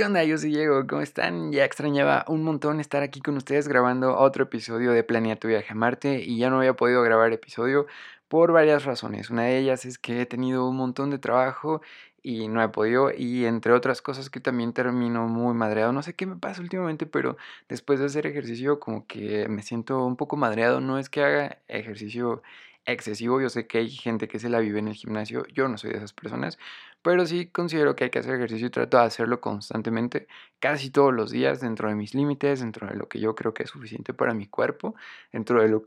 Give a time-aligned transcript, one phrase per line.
[0.00, 0.24] ¿Qué onda?
[0.24, 1.52] Yo soy Diego, ¿cómo están?
[1.52, 5.72] Ya extrañaba un montón estar aquí con ustedes grabando otro episodio de Planea tu viaje
[5.72, 7.86] a Marte y ya no había podido grabar episodio
[8.26, 9.28] por varias razones.
[9.28, 11.82] Una de ellas es que he tenido un montón de trabajo
[12.22, 15.92] y no he podido y entre otras cosas que también termino muy madreado.
[15.92, 17.36] No sé qué me pasa últimamente, pero
[17.68, 20.80] después de hacer ejercicio como que me siento un poco madreado.
[20.80, 22.42] No es que haga ejercicio
[22.86, 23.40] excesivo.
[23.40, 25.44] Yo sé que hay gente que se la vive en el gimnasio.
[25.52, 26.58] Yo no soy de esas personas.
[27.02, 31.14] Pero sí considero que hay que hacer ejercicio y trato de hacerlo constantemente, casi todos
[31.14, 34.12] los días, dentro de mis límites, dentro de lo que yo creo que es suficiente
[34.12, 34.94] para mi cuerpo,
[35.32, 35.82] dentro de lo,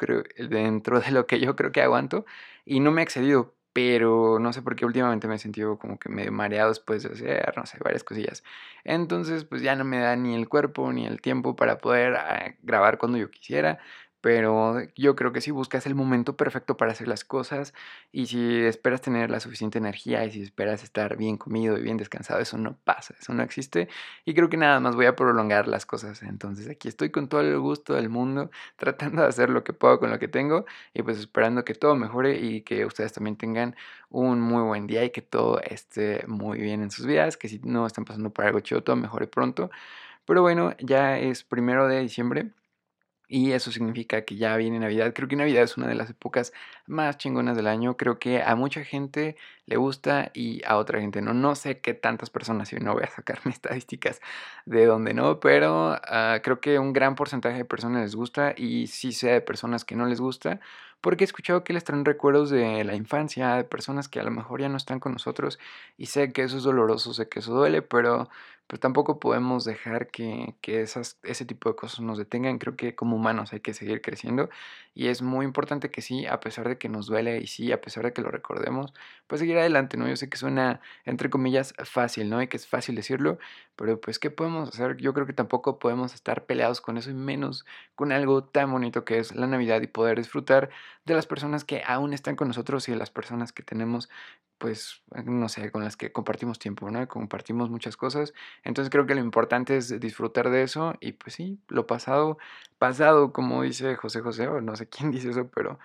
[0.50, 2.26] dentro de lo que yo creo que aguanto.
[2.66, 6.00] Y no me he excedido, pero no sé por qué últimamente me he sentido como
[6.00, 8.44] que medio mareado después de hacer, no sé, varias cosillas.
[8.84, 12.56] Entonces, pues ya no me da ni el cuerpo ni el tiempo para poder ah,
[12.64, 13.80] grabar cuando yo quisiera
[14.24, 17.74] pero yo creo que si buscas el momento perfecto para hacer las cosas
[18.14, 21.98] y si esperas tener la suficiente energía y si esperas estar bien comido y bien
[21.98, 23.90] descansado, eso no pasa, eso no existe
[24.24, 26.24] y creo que nada más voy a prolongar las cosas.
[26.24, 30.00] Entonces aquí estoy con todo el gusto del mundo tratando de hacer lo que puedo
[30.00, 33.76] con lo que tengo y pues esperando que todo mejore y que ustedes también tengan
[34.10, 37.60] un muy buen día y que todo esté muy bien en sus vidas, que si
[37.60, 39.70] no están pasando por algo chido, todo mejore pronto.
[40.26, 42.54] Pero bueno, ya es primero de diciembre.
[43.36, 45.12] Y eso significa que ya viene Navidad.
[45.12, 46.54] Creo que Navidad es una de las épocas
[46.86, 47.98] más chingonas del año.
[47.98, 51.34] Creo que a mucha gente le gusta y a otra gente no.
[51.34, 54.22] No sé qué tantas personas, y no voy a sacar mis estadísticas
[54.68, 58.86] de dónde no, pero ah, creo que un gran porcentaje de personas les gusta y
[58.86, 60.60] sí sé de personas que no les gusta
[61.02, 64.32] porque he escuchado que les traen recuerdos de la infancia, de personas que a lo
[64.32, 65.60] mejor ya no están con nosotros
[65.98, 68.30] y sé que eso es doloroso, sé que eso duele, pero,
[68.68, 72.60] pero tampoco podemos dejar que, que esas, ese tipo de cosas nos detengan.
[72.60, 74.50] Creo que como humanos hay que seguir creciendo
[74.96, 77.82] y es muy importante que sí, a pesar de que nos duele y sí, a
[77.82, 78.94] pesar de que lo recordemos,
[79.28, 80.08] pues seguir adelante, ¿no?
[80.08, 82.42] Yo sé que suena, entre comillas, fácil, ¿no?
[82.42, 83.40] Y que es fácil decirlo,
[83.76, 84.98] pero pues, ¿qué podemos hacer?
[84.98, 89.04] Yo creo que tampoco podemos estar peleados con eso y menos con algo tan bonito
[89.06, 90.70] que es la Navidad y poder disfrutar
[91.06, 94.10] de las personas que aún están con nosotros y de las personas que tenemos
[94.64, 97.06] pues, no sé, con las que compartimos tiempo, ¿no?
[97.10, 98.34] Compartimos muchas cosas.
[98.64, 102.38] Entonces creo que lo importante es disfrutar de eso y pues sí, lo pasado,
[102.78, 105.80] pasado, como dice José José, o no sé quién dice eso, pero,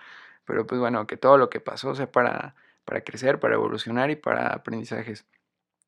[0.45, 4.15] pero pues bueno, que todo lo que pasó sea para, para crecer, para evolucionar y
[4.15, 5.25] para aprendizajes.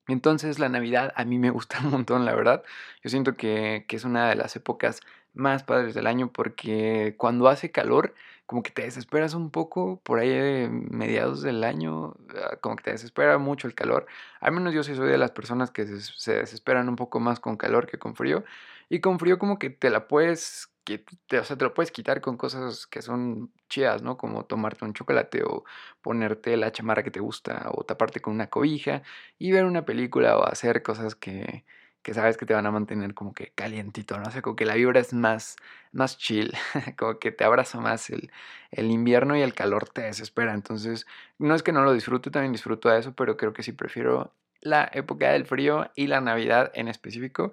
[0.07, 2.63] Entonces la Navidad a mí me gusta un montón, la verdad.
[3.03, 4.99] Yo siento que, que es una de las épocas
[5.33, 8.13] más padres del año porque cuando hace calor,
[8.45, 12.91] como que te desesperas un poco por ahí mediados del año, ah, como que te
[12.91, 14.07] desespera mucho el calor.
[14.41, 17.87] Al menos yo soy de las personas que se, desesperan un poco más con calor
[17.87, 18.43] que con frío.
[18.89, 21.91] Y con frío como que te la puedes, que te, o sea, te lo puedes
[21.91, 24.17] quitar con cosas que son chidas, ¿no?
[24.17, 25.63] Como tomarte un chocolate o
[26.01, 29.01] ponerte la chamarra que te gusta o taparte con una cobija
[29.39, 31.63] y ver una película o hacer cosas que,
[32.01, 34.23] que sabes que te van a mantener como que calientito, ¿no?
[34.27, 35.55] O sea, como que la vibra es más,
[35.91, 36.53] más chill,
[36.97, 38.31] como que te abraza más el,
[38.71, 40.53] el, invierno y el calor te desespera.
[40.53, 41.05] Entonces,
[41.37, 44.33] no es que no lo disfrute, también disfruto de eso, pero creo que sí prefiero
[44.61, 47.51] la época del frío y la Navidad en específico.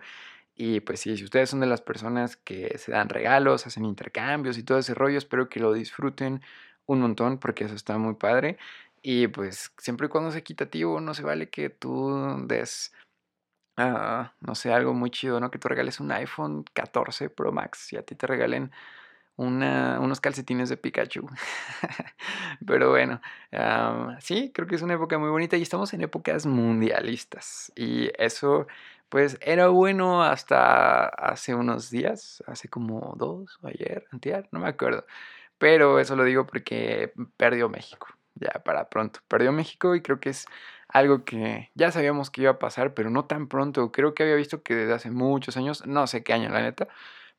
[0.54, 4.58] Y pues sí, si ustedes son de las personas que se dan regalos, hacen intercambios
[4.58, 6.42] y todo ese rollo, espero que lo disfruten
[6.87, 8.58] un montón porque eso está muy padre.
[9.03, 12.92] Y pues siempre y cuando es equitativo, no se vale que tú des
[13.81, 15.50] Ah, no sé, algo muy chido, ¿no?
[15.53, 18.72] Que tú regales un iPhone 14 Pro Max y a ti te regalen
[19.37, 21.28] una, unos calcetines de Pikachu.
[22.67, 23.21] Pero bueno,
[24.21, 27.73] sí, creo que es una época muy bonita y estamos en épocas mundialistas.
[27.76, 28.67] Y eso,
[29.08, 35.06] pues, era bueno hasta hace unos días, hace como dos, ayer, antier, no me acuerdo.
[35.58, 38.08] Pero eso lo digo porque perdió México,
[38.40, 39.20] ya para pronto.
[39.29, 40.46] Perdió México y creo que es
[40.88, 43.93] algo que ya sabíamos que iba a pasar, pero no tan pronto.
[43.93, 46.88] Creo que había visto que desde hace muchos años, no sé qué año la neta,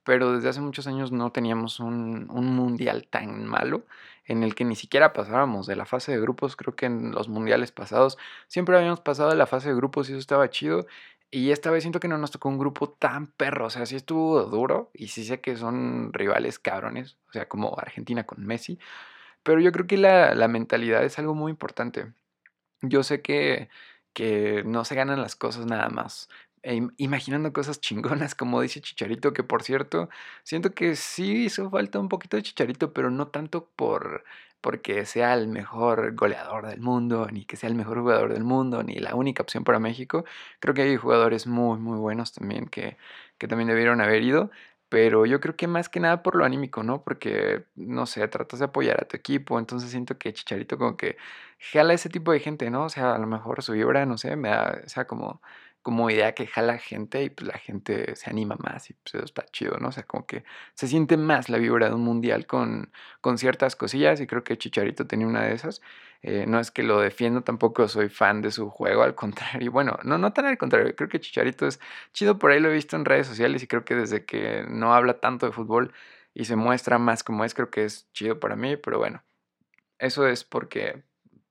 [0.03, 3.85] pero desde hace muchos años no teníamos un, mundial tan malo
[4.25, 6.55] en el que ni siquiera pasábamos de la fase de grupos.
[6.55, 8.17] Creo que en los mundiales pasados
[8.47, 10.85] siempre habíamos pasado de la fase de grupos y eso estaba chido.
[11.31, 13.95] Y esta vez siento que no nos tocó un grupo tan perro, o sea, sí
[13.95, 18.79] estuvo duro y sí sé que son rivales cabrones, o sea, como Argentina con Messi,
[19.43, 22.13] pero yo creo que la, la mentalidad es algo muy importante.
[22.81, 23.69] Yo sé que,
[24.13, 26.29] que no se ganan las cosas nada más.
[26.63, 30.09] E imaginando cosas chingonas, como dice Chicharito, que por cierto,
[30.43, 34.23] siento que sí hizo falta un poquito de Chicharito, pero no tanto por
[34.61, 38.83] porque sea el mejor goleador del mundo, ni que sea el mejor jugador del mundo,
[38.83, 40.25] ni la única opción para México.
[40.59, 42.97] Creo que hay jugadores muy, muy buenos también que,
[43.37, 44.51] que también debieron haber ido,
[44.89, 47.03] pero yo creo que más que nada por lo anímico, ¿no?
[47.03, 51.17] Porque, no sé, tratas de apoyar a tu equipo, entonces siento que Chicharito como que
[51.59, 52.85] jala ese tipo de gente, ¿no?
[52.85, 55.41] O sea, a lo mejor su vibra, no sé, me da, o sea, como,
[55.81, 59.25] como idea que jala gente y pues la gente se anima más y pues eso
[59.25, 59.89] está chido, ¿no?
[59.89, 60.43] O sea, como que
[60.73, 62.91] se siente más la vibra de un mundial con,
[63.21, 65.81] con ciertas cosillas y creo que Chicharito tenía una de esas.
[66.21, 69.71] Eh, no es que lo defiendo, tampoco soy fan de su juego, al contrario.
[69.71, 71.79] Bueno, no, no tan al contrario, creo que Chicharito es
[72.13, 74.93] chido, por ahí lo he visto en redes sociales y creo que desde que no
[74.93, 75.93] habla tanto de fútbol
[76.33, 79.23] y se muestra más como es, creo que es chido para mí, pero bueno,
[79.99, 81.03] eso es porque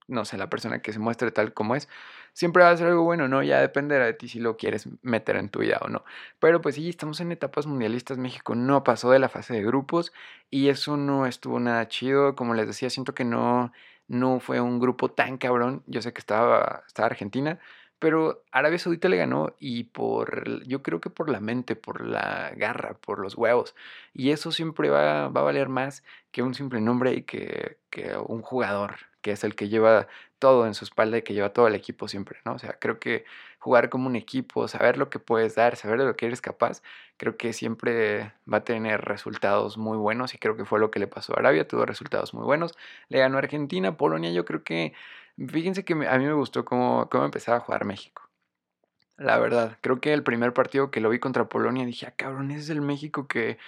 [0.09, 1.89] no sé, la persona que se muestre tal como es,
[2.38, 3.43] siempre va a ser algo bueno, ¿no?
[3.43, 6.05] Ya dependerá de ti si lo quieres meter en tu vida o no.
[6.38, 10.12] Pero pues sí, estamos en etapas mundialistas, México no pasó de la fase de grupos
[10.49, 13.73] y eso no estuvo nada chido, como les decía, siento que no,
[14.06, 17.58] no fue un grupo tan cabrón, yo sé que estaba, estaba Argentina,
[17.99, 22.52] pero Arabia Saudita le ganó y por, yo creo que por la mente, por la
[22.56, 23.75] garra, por los huevos.
[24.14, 28.17] Y eso siempre va, va a valer más que un simple nombre y que, que
[28.17, 30.06] un jugador que es el que lleva
[30.38, 32.55] todo en su espalda y que lleva todo el equipo siempre, ¿no?
[32.55, 33.25] O sea, creo que
[33.58, 36.82] jugar como un equipo, saber lo que puedes dar, saber de lo que eres capaz,
[37.17, 41.00] creo que siempre va a tener resultados muy buenos y creo que fue lo que
[41.00, 42.76] le pasó a Arabia, tuvo resultados muy buenos,
[43.08, 44.94] le ganó Argentina, Polonia, yo creo que,
[45.37, 48.23] fíjense que a mí me gustó cómo, cómo empezaba a jugar México.
[49.17, 52.52] La verdad, creo que el primer partido que lo vi contra Polonia dije, ah, cabrón,
[52.52, 53.58] ese es el México que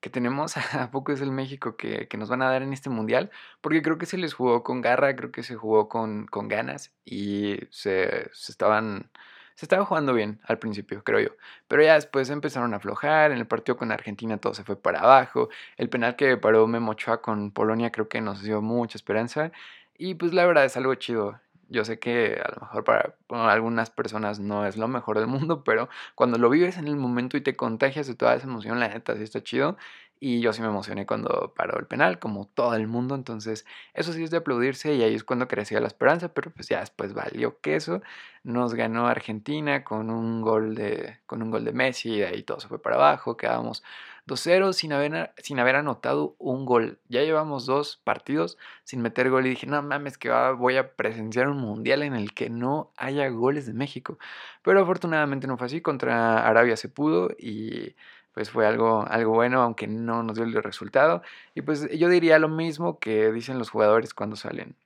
[0.00, 3.30] que tenemos, ¿a poco es el México que, nos van a dar en este mundial?
[3.60, 6.92] Porque creo que se les jugó con garra, creo que se jugó con, con ganas
[7.04, 9.10] y se, estaban...
[9.54, 11.30] Se estaba jugando bien al principio, creo yo.
[11.66, 13.32] Pero ya después empezaron a aflojar.
[13.32, 15.48] En el partido con Argentina todo se fue para abajo.
[15.76, 19.50] El penal que paró Memo Ochoa con Polonia creo que nos dio mucha esperanza.
[19.96, 21.40] Y pues la verdad es algo chido.
[21.68, 23.14] Yo sé que a lo mejor para,
[23.50, 27.36] algunas personas no es lo mejor del mundo, pero cuando lo vives en el momento
[27.36, 29.76] y te contagias de toda esa emoción, la neta sí está chido.
[30.20, 33.14] Y yo sí me emocioné cuando paró el penal, como todo el mundo.
[33.14, 36.68] Entonces, eso sí es de aplaudirse y ahí es cuando crecía la esperanza, pero pues
[36.68, 38.02] ya después valió queso.
[38.42, 42.60] Nos ganó Argentina con un gol de, con un gol de Messi y ahí todo
[42.60, 43.36] se fue para abajo.
[43.36, 43.82] Quedábamos
[44.28, 46.98] 2-0 sin haber, sin haber anotado un gol.
[47.08, 51.48] Ya llevamos dos partidos sin meter gol y dije, no mames, que voy a presenciar
[51.48, 54.18] un mundial en el que no haya goles de México.
[54.62, 55.80] Pero afortunadamente no fue así.
[55.80, 57.94] Contra Arabia se pudo y
[58.38, 61.22] pues fue algo, algo bueno, aunque no nos dio el resultado.
[61.56, 64.76] Y pues yo diría lo mismo que dicen los jugadores cuando salen.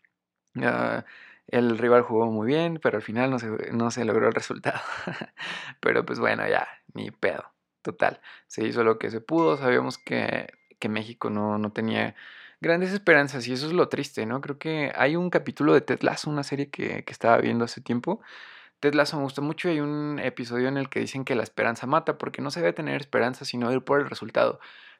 [0.57, 1.05] Ah,
[1.49, 4.81] el rival jugó muy bien, pero al final no se, no se logró el resultado.
[5.81, 7.45] pero pues bueno, ya, ni pedo.
[7.83, 9.59] Total, se hizo lo que se pudo.
[9.59, 10.47] Sabíamos que,
[10.79, 12.15] que México no, no tenía
[12.63, 14.41] grandes esperanzas y eso es lo triste, ¿no?
[14.41, 18.23] Creo que hay un capítulo de Ted una serie que, que estaba viendo hace tiempo,
[18.83, 21.45] Ted Lasso me gusta mucho y hay un episodio en el que dicen que la
[21.45, 24.59] esperanza mata, porque no se debe tener esperanza sino ir por el resultado.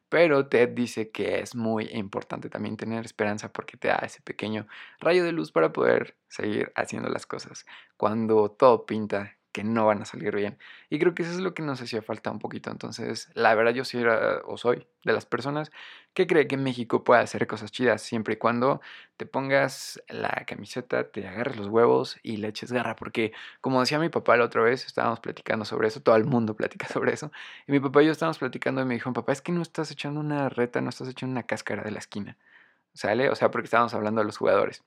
[0.09, 4.69] Pero Ted dice que es muy importante también tener esperanza porque te da ese pequeño
[5.01, 7.67] rayo de luz para poder seguir haciendo las cosas.
[7.97, 10.59] Cuando todo pinta que no van a salir bien.
[10.91, 12.71] Y creo que eso es lo que nos hacía falta un poquito.
[12.71, 15.71] Entonces, la verdad yo sí era o soy de las personas
[16.15, 18.81] que cree que México puede hacer cosas chidas siempre y cuando
[19.17, 22.97] te pongas la camiseta, te agarres los huevos y le eches garra.
[22.97, 26.57] Porque, como decía mi papá la otra vez, estábamos platicando sobre eso, todo el mundo
[26.57, 27.31] platica sobre eso.
[27.67, 29.91] Y mi papá y yo estábamos platicando y me dijo, papá, es que no estás
[29.91, 32.37] echando una reta, no estás echando una cáscara de la esquina.
[32.95, 33.31] ¿Sale?
[33.31, 34.85] O sea, porque estábamos hablando de los jugadores.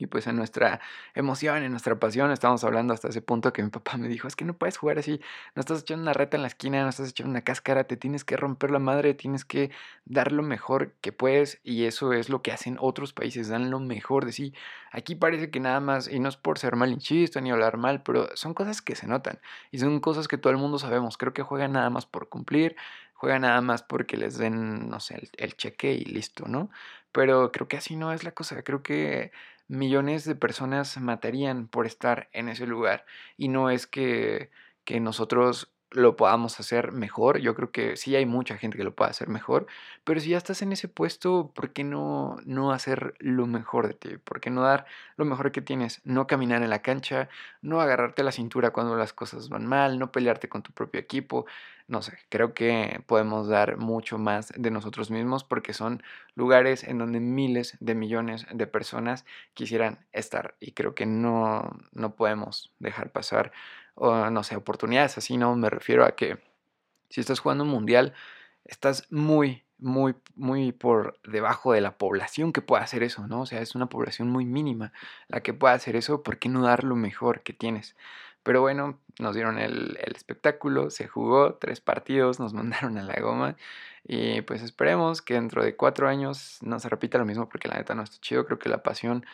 [0.00, 0.80] Y pues en nuestra
[1.14, 4.34] emoción, en nuestra pasión, estábamos hablando hasta ese punto que mi papá me dijo, es
[4.34, 5.20] que no puedes jugar así,
[5.54, 8.24] no estás echando una reta en la esquina, no estás echando una cáscara, te tienes
[8.24, 9.70] que romper la madre, tienes que
[10.06, 13.78] dar lo mejor que puedes y eso es lo que hacen otros países, dan lo
[13.78, 14.54] mejor de sí.
[14.90, 18.34] Aquí parece que nada más, y no es por ser malinchista ni hablar mal, pero
[18.36, 19.38] son cosas que se notan
[19.70, 22.74] y son cosas que todo el mundo sabemos, creo que juegan nada más por cumplir,
[23.12, 26.70] juegan nada más porque les den, no sé, el, el cheque y listo, ¿no?
[27.12, 29.32] Pero creo que así no es la cosa, creo que
[29.70, 33.06] millones de personas matarían por estar en ese lugar.
[33.36, 34.50] Y no es que,
[34.84, 37.38] que nosotros lo podamos hacer mejor.
[37.38, 39.66] Yo creo que sí hay mucha gente que lo puede hacer mejor,
[40.04, 43.94] pero si ya estás en ese puesto, ¿por qué no, no hacer lo mejor de
[43.94, 44.16] ti?
[44.18, 46.00] ¿Por qué no dar lo mejor que tienes?
[46.04, 47.28] No caminar en la cancha,
[47.62, 51.46] no agarrarte la cintura cuando las cosas van mal, no pelearte con tu propio equipo.
[51.88, 56.02] No sé, creo que podemos dar mucho más de nosotros mismos porque son
[56.36, 62.14] lugares en donde miles de millones de personas quisieran estar y creo que no, no
[62.14, 63.50] podemos dejar pasar
[63.94, 65.54] o no sé, oportunidades así, ¿no?
[65.56, 66.38] Me refiero a que
[67.08, 68.14] si estás jugando un mundial,
[68.64, 73.42] estás muy, muy, muy por debajo de la población que pueda hacer eso, ¿no?
[73.42, 74.92] O sea, es una población muy mínima
[75.28, 77.96] la que pueda hacer eso, ¿por qué no dar lo mejor que tienes?
[78.42, 83.20] Pero bueno, nos dieron el, el, espectáculo, se jugó tres partidos, nos mandaron a la
[83.20, 83.56] goma
[84.04, 87.76] y pues esperemos que dentro de cuatro años no se repita lo mismo porque la
[87.76, 89.24] neta no está chido, creo que la pasión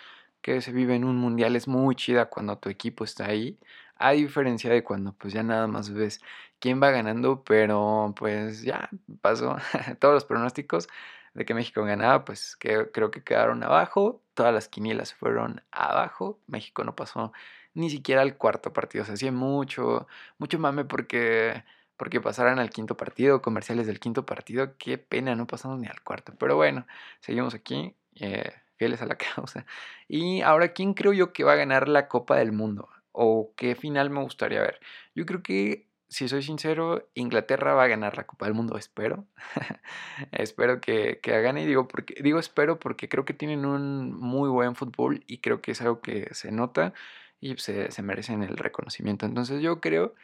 [0.42, 3.58] que se vive en un mundial es muy chida cuando tu equipo está ahí.
[3.96, 6.20] A diferencia de cuando pues ya nada más ves
[6.58, 9.56] quién va ganando, pero pues ya pasó
[10.00, 10.88] todos los pronósticos
[11.34, 16.40] de que México ganaba, pues que, creo que quedaron abajo, todas las quinielas fueron abajo,
[16.46, 17.32] México no pasó
[17.74, 20.06] ni siquiera al cuarto partido, se hacía mucho,
[20.38, 21.64] mucho mame porque
[21.96, 26.02] porque pasaran al quinto partido, comerciales del quinto partido, qué pena, no pasamos ni al
[26.02, 26.86] cuarto, pero bueno,
[27.20, 29.66] seguimos aquí, eh, fieles a la causa.
[30.08, 32.88] Y ahora, ¿quién creo yo que va a ganar la Copa del Mundo?
[33.18, 34.78] ¿O qué final me gustaría ver?
[35.14, 39.26] Yo creo que si soy sincero, Inglaterra va a ganar la Copa del Mundo, espero.
[40.32, 44.50] espero que, que gane y digo, porque, digo espero porque creo que tienen un muy
[44.50, 46.92] buen fútbol y creo que es algo que se nota
[47.40, 49.24] y se, se merecen el reconocimiento.
[49.24, 50.14] Entonces yo creo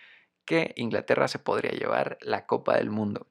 [0.44, 3.26] que Inglaterra se podría llevar la Copa del Mundo.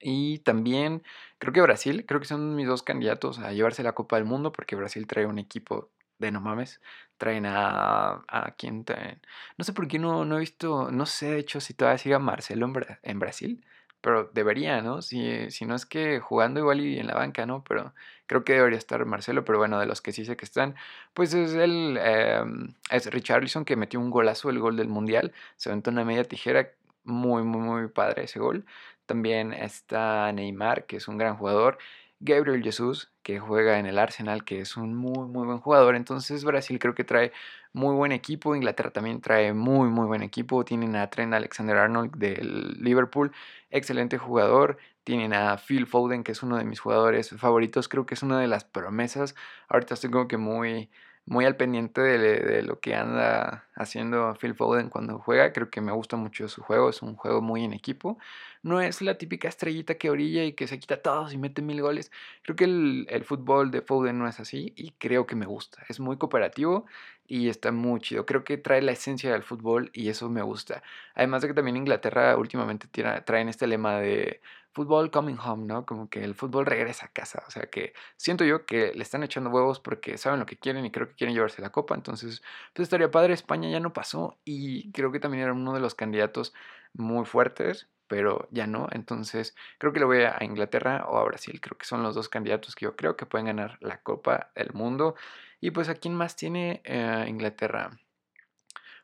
[0.00, 1.04] Y también
[1.38, 4.50] creo que Brasil, creo que son mis dos candidatos a llevarse la Copa del Mundo
[4.52, 6.80] porque Brasil trae un equipo de no mames.
[7.18, 8.22] Traen a.
[8.28, 9.20] ¿A quién traen?
[9.56, 10.90] No sé por qué no, no he visto.
[10.90, 12.70] No sé, de hecho, si todavía siga Marcelo
[13.02, 13.64] en, Brasil.
[14.00, 15.02] Pero debería, ¿no?
[15.02, 17.64] Si, si no es que jugando igual y en la banca, ¿no?
[17.64, 17.94] Pero
[18.26, 19.44] creo que debería estar Marcelo.
[19.44, 20.76] Pero bueno, de los que sí sé que están,
[21.14, 21.98] pues es el.
[22.00, 25.32] Em, es Richarlison que metió un golazo, el gol del mundial.
[25.56, 26.70] Se aventó una media tijera.
[27.04, 28.66] Muy, muy, muy padre ese gol.
[29.06, 31.78] También está Neymar, que es un gran jugador.
[32.20, 35.96] Gabriel Jesus, que juega en el Arsenal, que es un muy, muy buen jugador.
[35.96, 37.32] Entonces Brasil creo que trae
[37.72, 38.56] muy buen equipo.
[38.56, 40.64] Inglaterra también trae muy, muy buen equipo.
[40.64, 43.32] Tienen a Trent Alexander Arnold del Liverpool,
[43.70, 44.78] excelente jugador.
[45.04, 47.88] Tienen a Phil Foden, que es uno de mis jugadores favoritos.
[47.88, 49.34] Creo que es una de las promesas.
[49.68, 50.90] Ahorita estoy como que muy
[51.26, 55.52] muy al pendiente de, lo que anda haciendo Phil Foden cuando juega.
[55.52, 58.18] Creo que me gusta mucho su juego, es un juego muy en equipo.
[58.62, 61.82] No es la típica estrellita que orilla y que se quita todos y mete mil
[61.82, 62.12] goles.
[62.42, 65.84] Creo que el, el fútbol de Foden no es así y creo que me gusta.
[65.88, 66.86] Es muy cooperativo
[67.28, 68.26] y está muy chido.
[68.26, 70.82] Creo que trae la esencia del fútbol y eso me gusta.
[71.14, 72.88] Además de que también Inglaterra últimamente
[73.24, 74.40] traen este lema de
[74.76, 75.86] fútbol coming home, ¿no?
[75.86, 77.42] Como que el fútbol regresa a casa.
[77.48, 80.84] O sea que siento yo que le están echando huevos porque saben lo que quieren
[80.84, 81.94] y creo que quieren llevarse la copa.
[81.94, 82.42] Entonces,
[82.74, 83.32] pues estaría padre.
[83.32, 86.52] España ya no pasó y creo que también era uno de los candidatos
[86.92, 88.88] muy fuertes, pero ya no.
[88.92, 91.58] Entonces, creo que le voy a Inglaterra o a Brasil.
[91.60, 94.74] Creo que son los dos candidatos que yo creo que pueden ganar la Copa del
[94.74, 95.14] Mundo.
[95.60, 97.98] Y pues, ¿a quién más tiene eh, Inglaterra?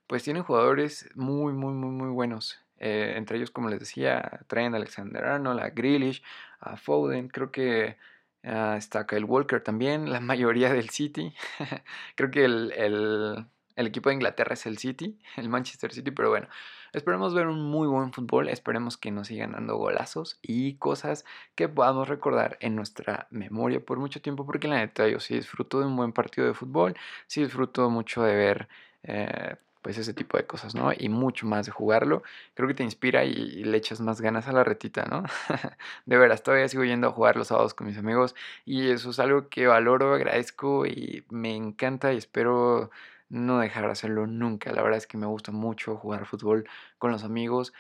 [0.07, 2.63] Pues tienen jugadores muy, muy, muy, muy buenos.
[2.79, 6.23] Eh, entre ellos, como les decía, traen a Alexander Arnold, a Grealish,
[6.61, 7.97] a Foden, creo que
[8.45, 11.33] uh, está Kyle Walker también, la mayoría del City.
[12.17, 16.31] creo que el, el, el, equipo de Inglaterra es el City, el Manchester City, pero
[16.31, 16.49] bueno,
[16.93, 21.25] esperemos ver un muy buen fútbol, esperemos que nos sigan dando golazos y cosas
[21.55, 25.81] que podamos recordar en nuestra memoria por mucho tiempo, porque la neta yo sí disfruto
[25.81, 26.95] de un buen partido de fútbol,
[27.27, 28.69] sí disfruto mucho de ver...
[29.05, 30.93] Eh, pues ese tipo de cosas, ¿no?
[30.97, 32.23] Y mucho más de jugarlo.
[32.55, 35.25] Creo que te inspira y, le echas más ganas a la retita, ¿no?
[36.07, 39.19] de veras, todavía sigo yendo a jugar los sábados con mis amigos y eso es
[39.19, 42.91] algo que valoro, agradezco y me encanta y espero
[43.33, 44.73] no dejar de hacerlo nunca.
[44.73, 47.73] La verdad es que me gusta mucho jugar fútbol con los amigos.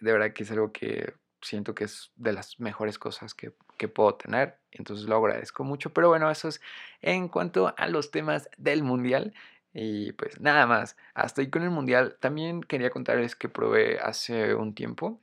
[0.00, 3.86] De verdad que es algo que siento que es de las mejores cosas que, que,
[3.86, 4.58] puedo tener.
[4.72, 5.90] Entonces lo agradezco mucho.
[5.90, 6.60] Pero bueno, eso es
[7.02, 9.32] en cuanto a los temas del mundial.
[9.72, 12.16] Y pues nada más, hasta ahí con el mundial.
[12.20, 15.20] También quería contarles que probé hace un tiempo.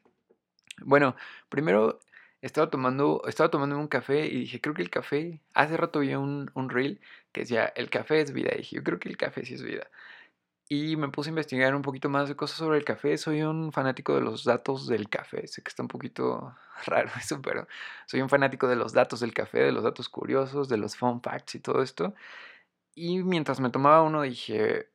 [0.82, 1.16] Bueno,
[1.50, 2.00] primero
[2.42, 6.16] estaba tomando, estaba tomando un café y dije, creo que el café, hace rato vi
[6.16, 7.02] un, un reel
[7.34, 8.52] que decía, el café es vida.
[8.54, 9.88] Y dije, yo creo que el café sí es vida.
[10.70, 13.18] Y me puse a investigar un poquito más de cosas sobre el café.
[13.18, 15.48] Soy un fanático de los datos del café.
[15.48, 17.68] Sé que está un poquito raro eso, pero
[18.08, 21.22] soy un fanático de los datos del café, de los datos curiosos, de los fun
[21.22, 22.16] facts y todo esto.
[22.96, 24.90] Y mientras me tomaba uno dije,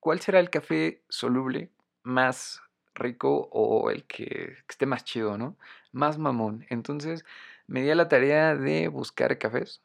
[0.00, 1.70] ¿cuál será el café soluble
[2.02, 2.62] más
[2.94, 5.56] rico o el que, esté más chido, ¿no?
[5.92, 6.66] Más mamón.
[6.70, 7.24] Entonces
[7.66, 9.82] me di a la tarea de buscar cafés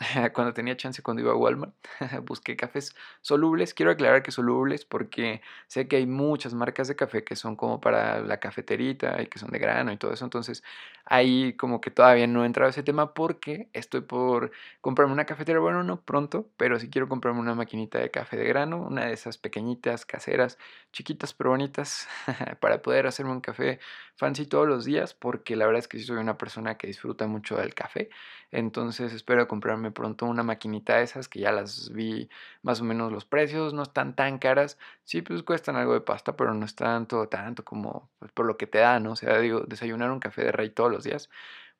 [0.34, 1.72] cuando tenía chance, cuando iba a Walmart,
[2.24, 3.74] busqué cafés solubles.
[3.74, 7.80] Quiero aclarar que solubles porque sé que hay muchas marcas de café que son como
[7.80, 10.24] para la cafeterita y que son de grano y todo eso.
[10.24, 10.64] Entonces
[11.04, 15.26] ahí como que todavía no he entrado a ese tema porque estoy por comprarme una
[15.26, 15.60] cafetera.
[15.60, 19.12] Bueno, no pronto, pero sí quiero comprarme una maquinita de café de grano, una de
[19.12, 20.58] esas pequeñitas, caseras,
[20.92, 22.08] chiquitas pero bonitas,
[22.60, 23.78] para poder hacerme un café
[24.16, 27.26] fancy todos los días porque la verdad es que sí soy una persona que disfruta
[27.26, 28.10] mucho del café.
[28.50, 32.28] Entonces espero comprarme pronto una maquinita de esas que ya las vi
[32.62, 36.36] más o menos los precios, no están tan caras, sí pues cuestan algo de pasta,
[36.36, 39.12] pero no están todo tanto como pues, por lo que te da, ¿no?
[39.12, 41.30] O sea, digo, desayunar un café de rey todos los días,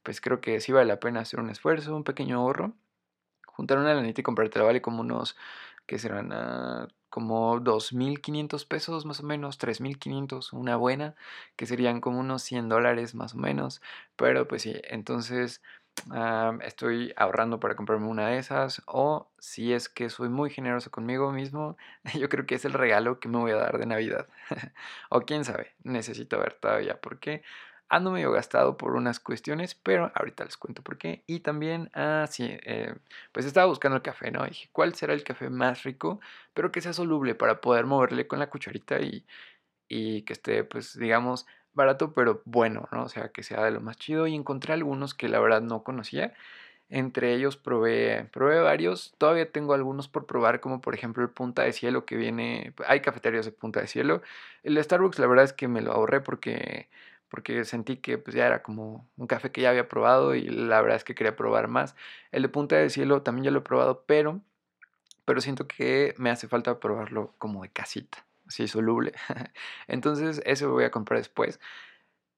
[0.03, 2.75] pues creo que sí vale la pena hacer un esfuerzo, un pequeño ahorro,
[3.47, 5.37] juntar una lanita y comprártela vale como unos,
[5.87, 6.33] que serán?
[6.33, 11.15] Ah, como 2.500 pesos más o menos, 3.500, una buena,
[11.55, 13.81] que serían como unos 100 dólares más o menos.
[14.17, 15.63] Pero pues sí, entonces
[16.63, 18.83] estoy ahorrando para comprarme una de esas.
[18.87, 21.77] O si es que soy muy generoso conmigo mismo,
[22.19, 24.27] yo creo que es el regalo que me voy a dar de Navidad.
[25.09, 27.43] o quién sabe, necesito ver todavía por qué.
[27.89, 31.23] Ando medio gastado por unas cuestiones, pero ahorita les cuento por qué.
[31.27, 32.95] Y también, ah, sí, eh,
[33.33, 34.45] pues estaba buscando el café, ¿no?
[34.45, 36.21] dije, ¿cuál será el café más rico,
[36.55, 39.25] pero que sea soluble para poder moverle con la cucharita y,
[39.89, 43.05] y que esté, pues, digamos, barato, pero bueno, ¿no?
[43.05, 44.27] O sea, que sea de lo más chido.
[44.27, 46.35] Y encontré algunos que la verdad no conocía.
[46.91, 49.15] Entre ellos probé, probé varios.
[49.19, 52.75] Todavía tengo algunos por probar, como por ejemplo el Punta de Cielo que viene.
[52.87, 54.23] Hay cafeterías de Punta de Cielo.
[54.63, 56.89] El Starbucks, la verdad es que me lo ahorré porque,
[57.35, 60.81] porque sentí que pues, ya era como un café que ya había probado y la
[60.81, 61.97] verdad es que quería probar más.
[62.31, 64.41] El de Punta de Cielo también ya lo he probado, pero,
[65.25, 69.15] pero siento que me hace falta probarlo como de casita así soluble.
[69.89, 71.59] Entonces, eso voy a comprar después.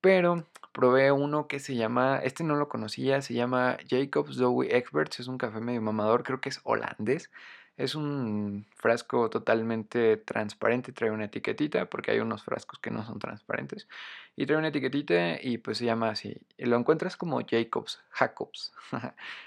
[0.01, 5.21] Pero probé uno que se llama, este no lo conocía, se llama Jacobs Zoe Experts,
[5.21, 7.31] es un café medio mamador, creo que es holandés.
[7.77, 13.19] Es un frasco totalmente transparente, trae una etiquetita, porque hay unos frascos que no son
[13.19, 13.87] transparentes.
[14.35, 16.39] Y trae una etiquetita y pues se llama así.
[16.59, 18.73] Lo encuentras como Jacobs, Jacobs.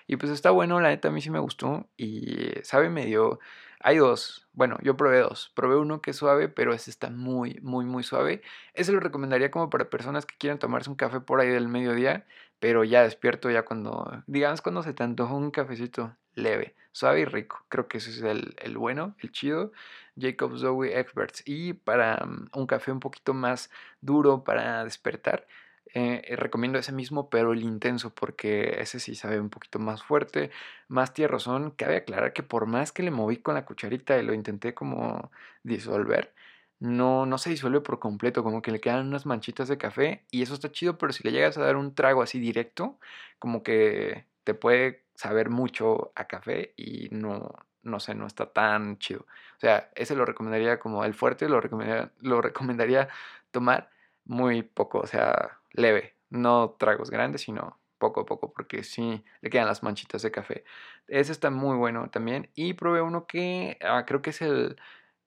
[0.08, 3.40] y pues está bueno, la neta a mí sí me gustó y sabe medio
[3.82, 4.48] hay dos.
[4.54, 5.52] Bueno, yo probé dos.
[5.56, 8.42] Probé uno que es suave, pero ese está muy, muy, muy suave.
[8.74, 12.26] Ese lo recomendaría como para personas que quieran tomarse un café por ahí del mediodía,
[12.60, 16.14] pero ya despierto, ya cuando, digamos, cuando se te antoja un cafecito
[16.44, 17.64] leve, suave y rico.
[17.70, 19.72] Creo que ese es el, el bueno, el chido.
[20.20, 21.44] Jacob Zoe Experts.
[21.46, 23.70] Y para mm, un café un poquito más
[24.02, 25.48] duro para despertar,
[25.94, 30.04] eh, eh, recomiendo ese mismo, pero el intenso, porque ese sí sabe un poquito más
[30.04, 30.52] fuerte,
[30.88, 31.72] más tierrosón.
[31.72, 35.32] Cabe aclarar que por más que le moví con la cucharita y lo intenté como
[35.64, 36.34] disolver,
[36.80, 40.42] no, no se disuelve por completo, como que le quedan unas manchitas de café y
[40.44, 43.00] eso está chido, pero si le llegas a dar un trago así directo,
[43.40, 47.52] como que te puede saber mucho a café y no,
[47.84, 49.20] no sé, no está tan chido.
[49.20, 53.10] O sea, ese lo recomendaría como el fuerte, lo recomendaría, lo recomendaría
[53.52, 53.92] tomar
[54.26, 59.52] muy poco, o sea, leve, no tragos grandes, sino poco a poco, porque sí le
[59.52, 60.64] quedan las manchitas de café.
[61.08, 62.50] Ese está muy bueno también.
[62.56, 64.78] Y probé uno que ah, creo que es el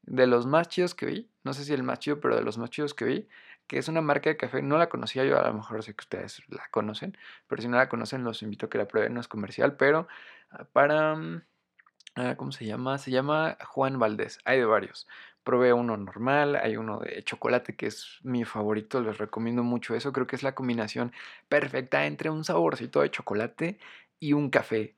[0.03, 1.31] de los más chidos que vi.
[1.45, 3.29] No sé si el más chido, pero de los más chidos que vi.
[3.73, 4.61] Que es una marca de café.
[4.61, 7.17] No la conocía yo, a lo mejor sé que ustedes la conocen.
[7.49, 9.15] Pero si no la conocen, los invito a que la prueben.
[9.15, 10.09] No es comercial, pero
[10.51, 11.15] ah, para.
[11.17, 11.43] Mm,
[12.17, 12.99] ah, ¿Cómo se llama?
[12.99, 14.41] Se llama Juan Valdés.
[14.45, 15.09] Hay de varios.
[15.43, 20.13] Probé uno normal, hay uno de chocolate que es mi favorito, les recomiendo mucho eso,
[20.13, 21.13] creo que es la combinación
[21.49, 23.79] perfecta entre un saborcito de chocolate
[24.21, 24.97] y un café.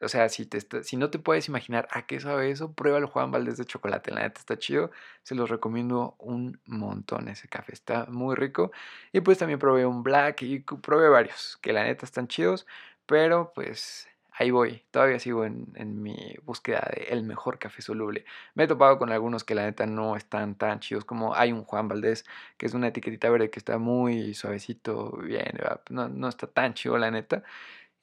[0.00, 3.30] O sea, si, te si no te puedes imaginar a qué sabe eso, pruébalo Juan
[3.30, 4.90] Valdés de chocolate, la neta está chido,
[5.22, 8.72] se los recomiendo un montón ese café, está muy rico.
[9.12, 12.66] Y pues también probé un black y probé varios, que la neta están chidos,
[13.06, 18.24] pero pues ahí voy, todavía sigo en, mi búsqueda de el mejor café soluble.
[18.54, 21.64] Me he topado con algunos que la neta no están tan chidos, como hay un
[21.64, 22.24] Juan Valdés,
[22.56, 25.52] que es una etiquetita verde que está muy suavecito, bien,
[25.90, 27.44] no, no está tan chido la neta.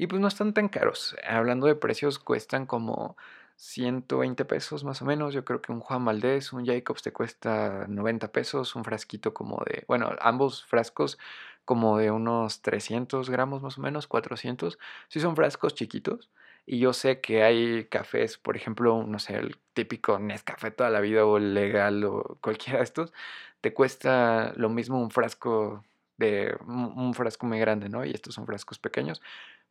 [0.01, 1.15] Y pues no están tan caros.
[1.27, 3.15] Hablando de precios, cuestan como
[3.57, 5.31] 120 pesos más o menos.
[5.31, 9.63] Yo creo que un Juan Valdés, un Jacobs te cuesta 90 pesos, un frasquito como
[9.63, 11.19] de, bueno, ambos frascos
[11.65, 14.79] como de unos 300 gramos más o menos, 400.
[15.07, 16.31] Si son frascos chiquitos.
[16.65, 20.99] Y yo sé que hay cafés, por ejemplo, no sé, el típico Nescafé toda la
[20.99, 23.13] vida o legal o cualquiera de estos,
[23.61, 25.83] te cuesta lo mismo un frasco
[26.17, 28.05] de un frasco muy grande, ¿no?
[28.05, 29.21] Y estos son frascos pequeños.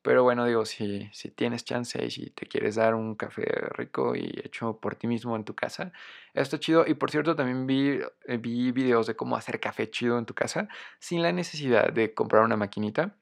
[0.03, 4.17] Pero bueno, digo, si, si tienes chance y si te quieres dar un café rico
[4.17, 5.93] y hecho por ti mismo en tu casa,
[6.33, 6.87] está chido.
[6.87, 10.35] Y por cierto, también vi, eh, vi videos de cómo hacer café chido en tu
[10.35, 13.17] casa sin la necesidad de comprar una maquinita.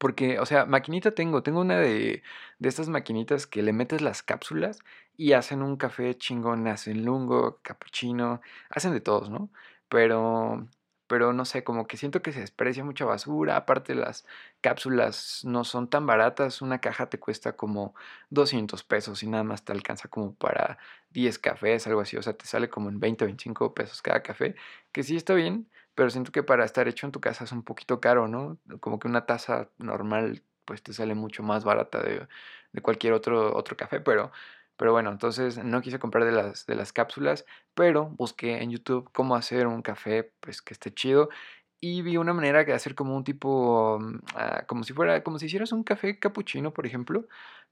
[0.00, 2.22] Porque, o sea, maquinita tengo, tengo una de,
[2.58, 4.80] de estas maquinitas que le metes las cápsulas
[5.16, 9.50] y hacen un café chingón, hacen lungo, cappuccino, hacen de todos, ¿no?
[9.88, 10.68] Pero
[11.14, 14.26] pero no sé, como que siento que se desprecia mucha basura, aparte las
[14.60, 17.94] cápsulas no son tan baratas, una caja te cuesta como
[18.30, 20.76] 200 pesos y nada más te alcanza como para
[21.10, 24.24] 10 cafés, algo así, o sea, te sale como en 20 o 25 pesos cada
[24.24, 24.56] café,
[24.90, 27.62] que sí está bien, pero siento que para estar hecho en tu casa es un
[27.62, 28.58] poquito caro, ¿no?
[28.80, 32.26] Como que una taza normal pues te sale mucho más barata de,
[32.72, 34.32] de cualquier otro, otro café, pero
[34.76, 39.10] pero bueno, entonces no quise comprar de las, de las cápsulas, pero busqué en YouTube
[39.12, 41.28] cómo hacer un café pues que esté chido
[41.80, 45.38] y vi una manera de hacer como un tipo, mm, ah, como si fuera, como
[45.38, 47.26] si hicieras un café capuchino, por ejemplo,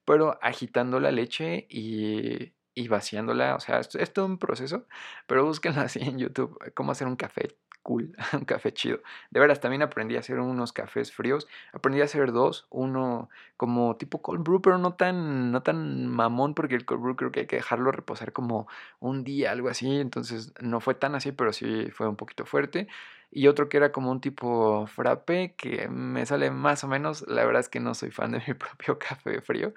[0.05, 3.57] pero agitando la leche y, y vaciándola.
[3.57, 4.87] O sea, es todo un proceso,
[5.27, 9.01] pero búsquenlo así en YouTube, cómo hacer un café cool, un café chido.
[9.31, 11.49] De veras, también aprendí a hacer unos cafés fríos.
[11.73, 16.55] Aprendí a hacer dos, uno como tipo cold brew, pero no tan, no tan mamón,
[16.55, 18.67] porque el cold brew creo que hay que dejarlo reposar como
[19.01, 20.01] un día, algo así.
[20.01, 22.89] Entonces no fue tan así, pero sí fue un poquito fuerte.
[23.31, 27.27] Y otro que era como un tipo frappe, que me sale más o menos.
[27.29, 29.73] La verdad es que no soy fan de mi propio café frío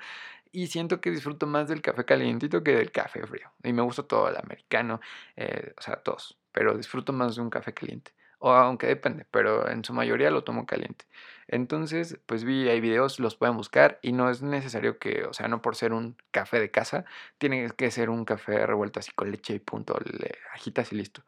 [0.56, 3.52] y siento que disfruto más del café calientito que del café frío.
[3.64, 5.02] Y me gusta todo el americano,
[5.36, 8.14] eh, o sea, todos, pero disfruto más de un café caliente.
[8.40, 11.06] O aunque depende, pero en su mayoría lo tomo caliente.
[11.48, 15.50] Entonces, pues vi, hay videos, los pueden buscar y no es necesario que, o sea,
[15.50, 17.04] no por ser un café de casa,
[17.38, 21.24] tiene que ser un café revuelto así con leche y punto, le agitas y listo.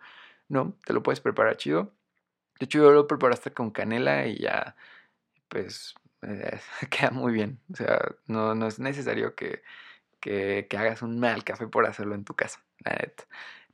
[0.50, 1.94] No, te lo puedes preparar chido.
[2.60, 4.76] De hecho, yo lo preparaste con canela y ya,
[5.50, 6.60] pues eh,
[6.90, 7.60] queda muy bien.
[7.74, 9.64] O sea, no, no es necesario que,
[10.22, 13.26] que, que, hagas un mal café por hacerlo en tu casa, la neta.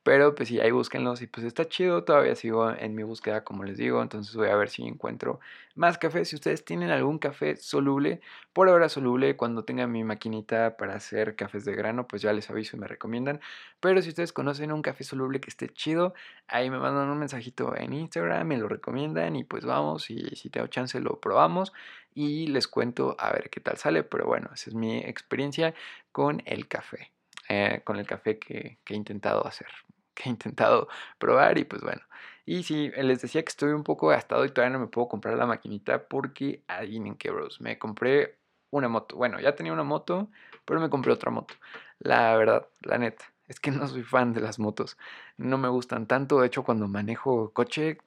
[0.03, 3.63] Pero pues sí, ahí búsquenlos y pues está chido, todavía sigo en mi búsqueda como
[3.63, 5.39] les digo, entonces voy a ver si encuentro
[5.75, 6.25] más café.
[6.25, 8.19] Si ustedes tienen algún café soluble,
[8.51, 12.49] por ahora soluble, cuando tenga mi maquinita para hacer cafés de grano, pues ya les
[12.49, 13.39] aviso y me recomiendan.
[13.79, 16.13] Pero si ustedes conocen un café soluble que esté chido,
[16.47, 20.49] ahí me mandan un mensajito en Instagram, me lo recomiendan y pues vamos y si
[20.49, 21.71] tengo chance lo probamos
[22.13, 24.03] y les cuento a ver qué tal sale.
[24.03, 25.73] Pero bueno, esa es mi experiencia
[26.11, 27.11] con el café.
[27.49, 29.67] Eh, con el café que, que he intentado hacer
[30.13, 32.01] que he intentado probar y pues bueno.
[32.45, 35.37] Y sí, les decía que estoy un poco gastado y todavía no me puedo comprar
[35.37, 37.61] la maquinita porque adivinen qué, bros.
[37.61, 38.37] Me compré
[38.69, 39.15] una moto.
[39.15, 40.29] Bueno, ya tenía una moto,
[40.65, 41.53] pero me compré otra moto.
[41.99, 43.32] La verdad, la neta.
[43.47, 44.97] Es que no soy fan de las motos.
[45.37, 46.39] No me gustan tanto.
[46.39, 47.97] De hecho, cuando manejo coche,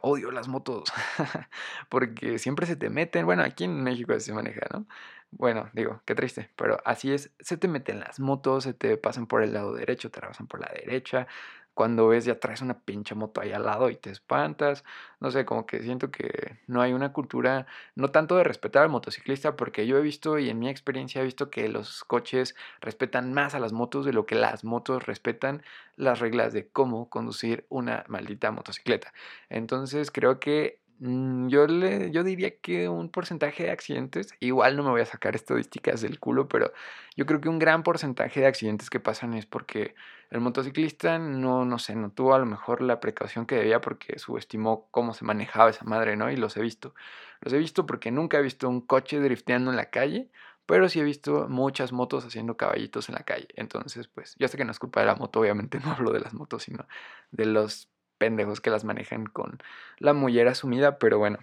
[0.00, 0.92] odio las motos.
[1.90, 3.26] Porque siempre se te meten.
[3.26, 4.86] Bueno, aquí en México se maneja, ¿no?
[5.30, 6.50] Bueno, digo, qué triste.
[6.56, 7.30] Pero así es.
[7.40, 10.60] Se te meten las motos, se te pasan por el lado derecho, te pasan por
[10.60, 11.26] la derecha
[11.76, 14.82] cuando ves ya traes una pinche moto ahí al lado y te espantas.
[15.20, 18.88] No sé, como que siento que no hay una cultura, no tanto de respetar al
[18.88, 23.34] motociclista, porque yo he visto y en mi experiencia he visto que los coches respetan
[23.34, 25.62] más a las motos de lo que las motos respetan
[25.96, 29.12] las reglas de cómo conducir una maldita motocicleta.
[29.50, 34.90] Entonces creo que yo, le, yo diría que un porcentaje de accidentes, igual no me
[34.90, 36.72] voy a sacar estadísticas del culo, pero
[37.16, 39.94] yo creo que un gran porcentaje de accidentes que pasan es porque
[40.30, 44.18] el motociclista no, no sé, no tuvo a lo mejor la precaución que debía porque
[44.18, 46.30] subestimó cómo se manejaba esa madre, ¿no?
[46.30, 46.94] Y los he visto.
[47.40, 50.30] Los he visto porque nunca he visto un coche drifteando en la calle,
[50.66, 53.48] pero sí he visto muchas motos haciendo caballitos en la calle.
[53.54, 56.20] Entonces, pues, yo sé que no es culpa de la moto, obviamente no hablo de
[56.20, 56.86] las motos, sino
[57.30, 59.58] de los pendejos que las manejan con
[59.98, 61.38] la mullera sumida, pero bueno.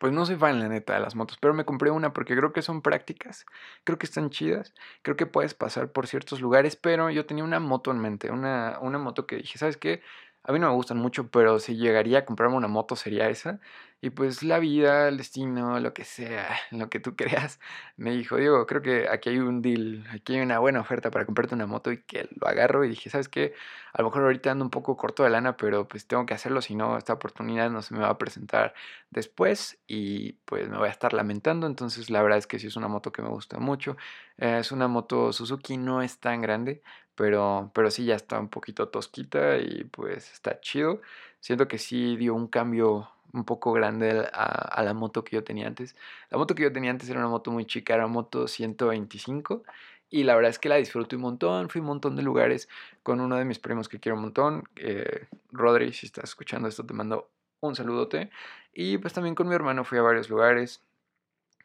[0.00, 2.52] Pues no soy fan, la neta, de las motos, pero me compré una porque creo
[2.52, 3.46] que son prácticas,
[3.84, 7.60] creo que están chidas, creo que puedes pasar por ciertos lugares, pero yo tenía una
[7.60, 10.02] moto en mente, una, una moto que dije, ¿sabes qué?
[10.46, 13.60] A mí no me gustan mucho, pero si llegaría a comprarme una moto sería esa.
[14.02, 17.58] Y pues la vida, el destino, lo que sea, lo que tú creas,
[17.96, 21.24] me dijo, Diego, creo que aquí hay un deal, aquí hay una buena oferta para
[21.24, 22.84] comprarte una moto y que lo agarro.
[22.84, 23.54] Y dije, ¿sabes qué?
[23.94, 26.60] A lo mejor ahorita ando un poco corto de lana, pero pues tengo que hacerlo,
[26.60, 28.74] si no, esta oportunidad no se me va a presentar
[29.08, 31.66] después y pues me voy a estar lamentando.
[31.66, 33.96] Entonces la verdad es que sí es una moto que me gusta mucho.
[34.36, 36.82] es una moto Suzuki, no es tan grande,
[37.14, 41.00] pero, pero sí ya está un poquito tosquita y pues está chido.
[41.40, 45.44] Siento que sí dio un cambio un poco grande a, a, la moto que yo
[45.44, 45.96] tenía antes.
[46.30, 49.64] La moto que yo tenía antes era una moto muy chica, era moto 125
[50.14, 52.68] y la verdad es que la disfruté un montón, fui un montón de lugares
[53.02, 56.86] con uno de mis primos que quiero un montón, eh, Rodri, si estás escuchando esto
[56.86, 58.30] te mando un saludote
[58.72, 60.82] y pues también con mi hermano fui a varios lugares,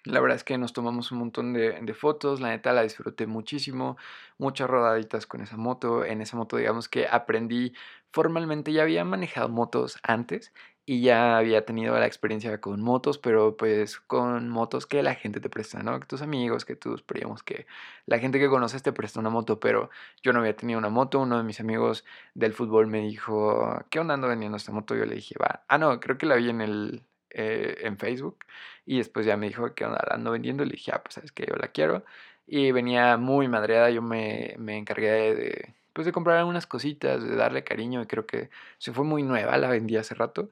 [0.05, 3.97] la verdad es que nos tomamos un montón de, fotos, la neta la disfruté muchísimo,
[4.37, 6.05] muchas rodaditas con esa moto.
[6.05, 7.73] En esa moto digamos que aprendí
[8.11, 10.53] formalmente, ya había manejado motos antes
[10.85, 15.39] y ya había tenido la experiencia con motos, pero pues con motos que la gente
[15.39, 15.99] te presta, ¿no?
[15.99, 17.67] Que tus amigos, que tus primos, que
[18.07, 19.91] la gente que conoces te presta una moto, pero
[20.23, 21.19] yo no había tenido una moto.
[21.19, 24.95] Uno de mis amigos del fútbol me dijo, ¿qué onda ando vendiendo esta moto?
[24.95, 28.45] Yo le dije, va, ah, no, creo que la vi en el, eh, en Facebook.
[28.85, 30.65] Y después ya me dijo que ando vendiendo.
[30.65, 32.03] Le dije, ah, pues sabes que yo la quiero.
[32.47, 33.89] Y venía muy madreada.
[33.91, 38.01] Yo me, me encargué de, pues, de comprar algunas cositas, de darle cariño.
[38.01, 39.57] Y creo que se fue muy nueva.
[39.57, 40.49] La vendí hace rato.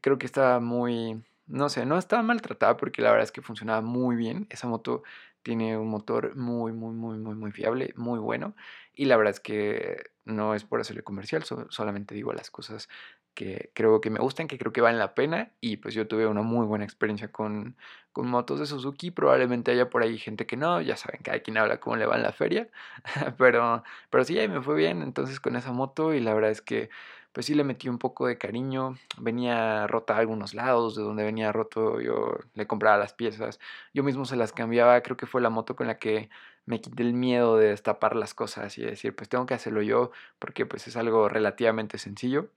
[0.00, 3.80] Creo que estaba muy, no sé, no estaba maltratada porque la verdad es que funcionaba
[3.82, 4.46] muy bien.
[4.50, 5.02] Esa moto
[5.46, 8.56] tiene un motor muy, muy, muy, muy, muy fiable, muy bueno.
[8.92, 12.88] Y la verdad es que no es por hacerle comercial, solamente digo las cosas
[13.32, 15.52] que creo que me gustan, que creo que valen la pena.
[15.60, 17.76] Y pues yo tuve una muy buena experiencia con,
[18.10, 19.12] con motos de Suzuki.
[19.12, 22.16] Probablemente haya por ahí gente que no, ya saben, cada quien habla cómo le va
[22.16, 22.68] en la feria.
[23.38, 26.60] pero, pero sí, ahí me fue bien entonces con esa moto y la verdad es
[26.60, 26.90] que
[27.36, 28.96] pues sí le metí un poco de cariño.
[29.18, 33.60] Venía rota a algunos lados, de donde venía roto yo le compraba las piezas.
[33.92, 36.30] Yo mismo se las cambiaba, creo que fue la moto con la que
[36.64, 40.12] me quité el miedo de destapar las cosas y decir, pues tengo que hacerlo yo
[40.38, 42.48] porque pues es algo relativamente sencillo.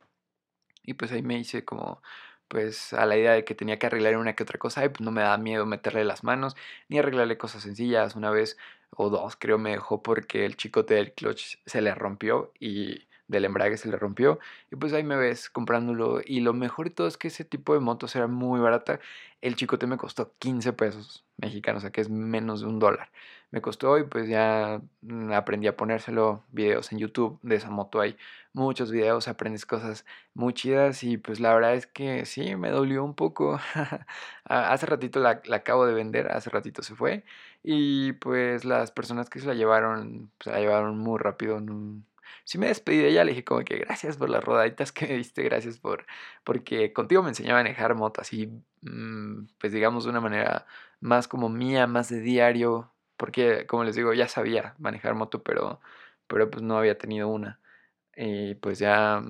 [0.83, 2.01] Y pues ahí me hice como
[2.47, 5.01] pues a la idea de que tenía que arreglar una que otra cosa y pues
[5.01, 6.55] no me daba miedo meterle las manos
[6.87, 8.15] ni arreglarle cosas sencillas.
[8.15, 8.57] Una vez
[8.91, 13.45] o dos creo me dejó porque el chicote del clutch se le rompió y del
[13.45, 14.39] embrague se le rompió
[14.71, 17.73] y pues ahí me ves comprándolo y lo mejor de todo es que ese tipo
[17.73, 18.99] de motos era muy barata.
[19.41, 23.11] El chicote me costó 15 pesos mexicanos, o sea que es menos de un dólar.
[23.51, 28.01] Me costó y pues ya mm, aprendí a ponérselo videos en YouTube de esa moto
[28.01, 28.17] hay
[28.53, 33.03] muchos videos, aprendes cosas muy chidas y pues la verdad es que sí, me dolió
[33.03, 33.59] un poco.
[34.45, 37.23] hace ratito la, acabo de vender, hace ratito se fue
[37.63, 42.01] y pues las personas que se la llevaron, se la llevaron muy rápido, no,
[42.43, 45.15] sí me despedí de ella, le dije como que gracias por las rodaditas que me
[45.15, 46.05] diste, gracias por,
[46.43, 48.47] porque contigo me enseñaba a manejar moto así,
[48.81, 50.65] mm, pues digamos de una manera
[51.01, 55.81] más como mía, más de diario, porque como les digo, ya sabía manejar moto, pero,
[56.27, 57.59] pero pues no había tenido una.
[58.15, 59.23] Y pues ya,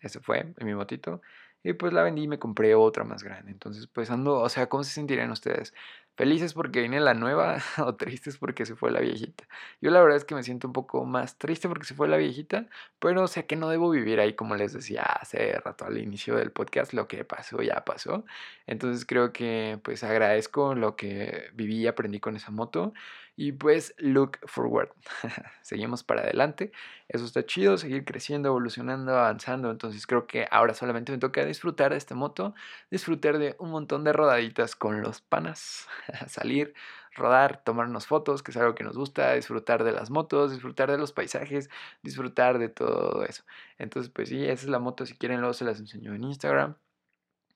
[0.00, 1.20] ese fue mi motito.
[1.62, 3.50] Y pues la vendí y me compré otra más grande.
[3.50, 5.74] Entonces, pues ando, o sea, ¿cómo se sentirían ustedes?
[6.16, 9.44] ¿Felices porque viene la nueva o tristes porque se fue la viejita?
[9.80, 12.16] Yo la verdad es que me siento un poco más triste porque se fue la
[12.16, 12.66] viejita,
[13.00, 16.52] pero sé que no debo vivir ahí, como les decía hace rato al inicio del
[16.52, 18.24] podcast, lo que pasó ya pasó.
[18.66, 22.92] Entonces creo que pues agradezco lo que viví y aprendí con esa moto.
[23.36, 24.90] Y pues look forward.
[25.62, 26.70] Seguimos para adelante.
[27.08, 29.70] Eso está chido, seguir creciendo, evolucionando, avanzando.
[29.70, 32.54] Entonces creo que ahora solamente me toca disfrutar de esta moto,
[32.90, 35.88] disfrutar de un montón de rodaditas con los panas,
[36.28, 36.74] salir,
[37.16, 40.98] rodar, tomarnos fotos, que es algo que nos gusta, disfrutar de las motos, disfrutar de
[40.98, 41.70] los paisajes,
[42.02, 43.44] disfrutar de todo eso.
[43.78, 45.06] Entonces pues sí, esa es la moto.
[45.06, 46.76] Si quieren luego se las enseño en Instagram.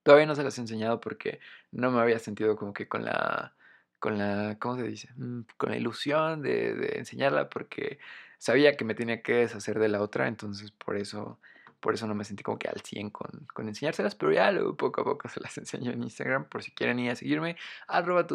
[0.02, 3.54] Todavía no se las he enseñado porque no me había sentido como que con la
[3.98, 5.08] con la, ¿cómo se dice?
[5.16, 7.98] Mm, con la ilusión de, enseñarla porque
[8.38, 11.38] sabía que me tenía que deshacer de la otra, entonces por eso,
[11.80, 14.76] por eso no me sentí como que al 100 con, con enseñárselas, pero ya luego
[14.76, 17.56] poco a poco se las enseño en Instagram por si quieren ir a seguirme,
[17.88, 18.26] arroba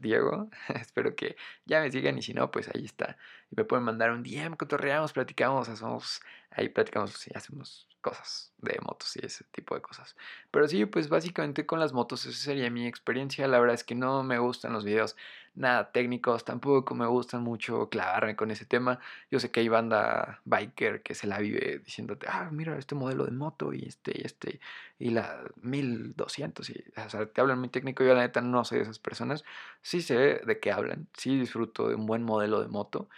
[0.00, 3.16] Diego, espero que ya me sigan y si no, pues ahí está,
[3.50, 8.78] y me pueden mandar un DM, cotorreamos, platicamos, hacemos, ahí platicamos y hacemos cosas de
[8.82, 10.16] motos y ese tipo de cosas.
[10.50, 13.46] Pero sí, pues básicamente con las motos esa sería mi experiencia.
[13.48, 15.16] La verdad es que no me gustan los videos
[15.54, 19.00] nada técnicos, tampoco me gustan mucho clavarme con ese tema.
[19.30, 23.24] Yo sé que hay banda biker que se la vive diciéndote, ah, mira este modelo
[23.24, 24.60] de moto y este y este
[24.98, 28.04] y la 1200 y o sea, te hablan muy técnico.
[28.04, 29.44] Yo la neta no soy de esas personas.
[29.82, 33.08] Sí sé de qué hablan, sí disfruto de un buen modelo de moto,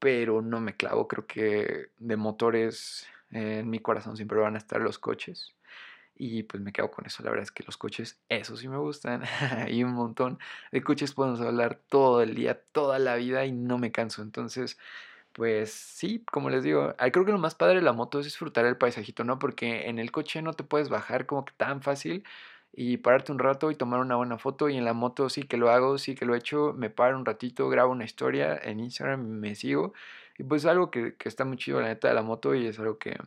[0.00, 1.06] pero no me clavo.
[1.06, 5.54] Creo que de motores en mi corazón siempre van a estar los coches.
[6.16, 7.22] Y pues me quedo con eso.
[7.22, 9.22] La verdad es que los coches, eso sí me gustan.
[9.68, 10.38] y un montón
[10.72, 14.22] de coches podemos hablar todo el día, toda la vida y no me canso.
[14.22, 14.78] Entonces,
[15.32, 18.66] pues sí, como les digo, creo que lo más padre de la moto es disfrutar
[18.66, 19.38] el paisajito, ¿no?
[19.38, 22.24] Porque en el coche no te puedes bajar como que tan fácil
[22.72, 24.68] y pararte un rato y tomar una buena foto.
[24.68, 26.72] Y en la moto sí que lo hago, sí que lo he hecho.
[26.76, 29.92] Me paro un ratito, grabo una historia en Instagram, me sigo
[30.40, 32.78] y pues algo que, que está muy chido la neta de la moto y es
[32.78, 33.18] algo que,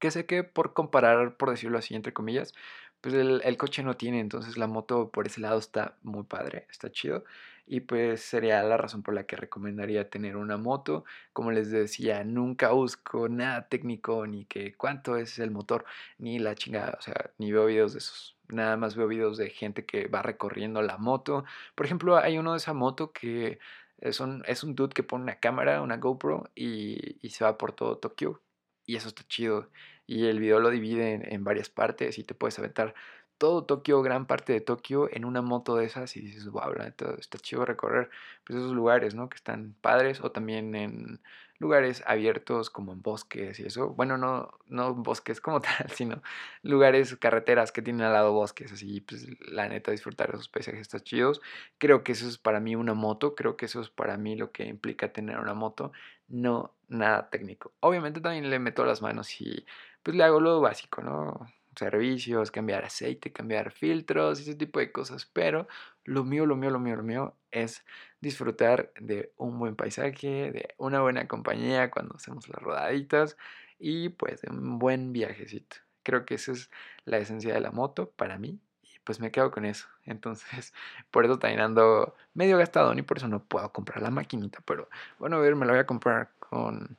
[0.00, 2.52] que sé que por comparar, por decirlo así, entre comillas,
[3.00, 6.66] pues el, el, coche no tiene, entonces la moto por ese lado está muy padre,
[6.68, 7.22] está chido.
[7.66, 11.04] Y pues sería la razón por la que recomendaría tener una moto.
[11.32, 15.84] Como les decía, nunca busco nada técnico, ni que cuánto es el motor,
[16.18, 18.36] ni la chingada, o sea, ni veo videos de esos.
[18.48, 21.44] Nada más veo videos de gente que va recorriendo la moto.
[21.74, 23.58] Por ejemplo, hay uno de esa moto que
[23.98, 27.58] es un, es un dude que pone una cámara, una GoPro, y, y se va
[27.58, 28.42] por todo Tokio.
[28.86, 29.70] Y eso está chido.
[30.06, 32.94] Y el video lo divide en, varias partes y te puedes aventar
[33.38, 36.72] todo Tokio, gran parte de Tokio, en una moto de esas y dices, wow,
[37.18, 38.10] está chido recorrer
[38.44, 39.28] pues, esos lugares, ¿no?
[39.28, 41.20] Que están padres o también en
[41.58, 43.90] lugares abiertos como en bosques y eso.
[43.90, 46.22] Bueno, no, no bosques como tal, sino
[46.62, 51.00] lugares, carreteras que tienen al lado bosques, así, pues la neta disfrutar esos paisajes está
[51.00, 51.40] chidos.
[51.78, 54.52] Creo que eso es para mí una moto, creo que eso es para mí lo
[54.52, 55.92] que implica tener una moto,
[56.28, 57.72] no nada técnico.
[57.80, 59.66] Obviamente también le meto las manos y
[60.02, 61.46] pues le hago lo básico, ¿no?
[61.76, 65.68] Servicios, cambiar aceite, cambiar filtros, ese tipo de cosas, pero
[66.04, 67.84] lo mío, lo mío, lo mío, lo mío es
[68.20, 73.36] disfrutar de un buen paisaje, de una buena compañía cuando hacemos las rodaditas
[73.78, 75.76] y pues de un buen viajecito.
[76.02, 76.70] Creo que esa es
[77.04, 79.86] la esencia de la moto para mí y pues me quedo con eso.
[80.04, 80.72] Entonces,
[81.10, 84.88] por eso también ando medio gastado y por eso no puedo comprar la maquinita, pero
[85.18, 86.96] bueno, a ver, me la voy a comprar con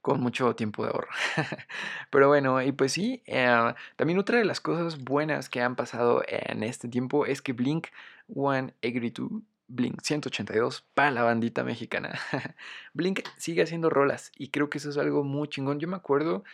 [0.00, 1.08] con mucho tiempo de ahorro.
[2.10, 6.22] Pero bueno, y pues sí, eh, también otra de las cosas buenas que han pasado
[6.26, 7.88] en este tiempo es que Blink
[8.28, 12.18] 182, Blink 182 para la bandita mexicana.
[12.94, 15.80] Blink sigue haciendo rolas y creo que eso es algo muy chingón.
[15.80, 16.44] Yo me acuerdo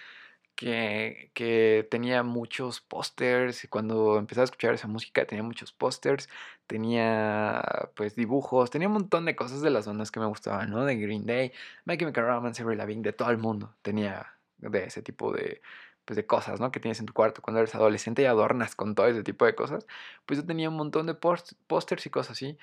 [0.57, 3.67] que, que tenía muchos pósters.
[3.71, 6.29] Cuando empecé a escuchar esa música tenía muchos pósters,
[6.67, 7.63] tenía
[7.95, 10.85] pues dibujos, tenía un montón de cosas de las bandas que me gustaban, ¿no?
[10.85, 11.53] De Green Day,
[11.85, 13.75] My Chemical Romance, Avril Lavigne, de todo el mundo.
[13.83, 15.61] Tenía de ese tipo de,
[16.05, 16.71] pues, de cosas, ¿no?
[16.73, 19.55] Que tienes en tu cuarto cuando eres adolescente y adornas con todo ese tipo de
[19.55, 19.87] cosas.
[20.27, 22.59] Pues yo tenía un montón de pósters y cosas así.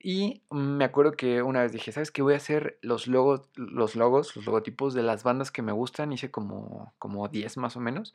[0.00, 2.22] Y me acuerdo que una vez dije, ¿sabes qué?
[2.22, 6.12] Voy a hacer los logos, los logos, los logotipos de las bandas que me gustan.
[6.12, 8.14] Hice como, como 10 más o menos.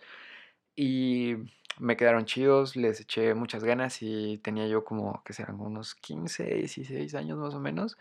[0.76, 1.36] Y
[1.80, 6.44] me quedaron chidos, les eché muchas ganas y tenía yo como, que serán unos 15,
[6.56, 7.98] 16 años más o menos.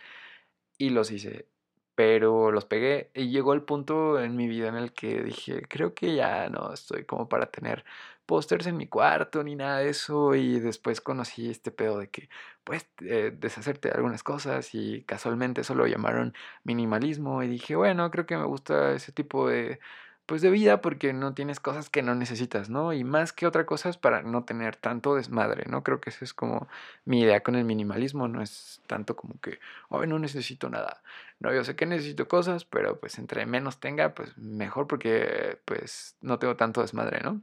[0.78, 1.46] Y los hice
[1.94, 5.94] pero los pegué y llegó el punto en mi vida en el que dije, creo
[5.94, 7.84] que ya no estoy como para tener
[8.26, 12.28] pósters en mi cuarto ni nada de eso y después conocí este pedo de que
[12.64, 18.10] pues eh, deshacerte de algunas cosas y casualmente eso lo llamaron minimalismo y dije, bueno,
[18.10, 19.80] creo que me gusta ese tipo de
[20.26, 22.92] pues de vida porque no tienes cosas que no necesitas, ¿no?
[22.92, 25.82] Y más que otra cosa es para no tener tanto desmadre, ¿no?
[25.82, 26.68] Creo que esa es como
[27.04, 31.02] mi idea con el minimalismo, no es tanto como que, hoy no necesito nada.
[31.42, 36.16] No, yo sé que necesito cosas, pero pues entre menos tenga, pues mejor porque pues
[36.20, 37.42] no tengo tanto desmadre, ¿no?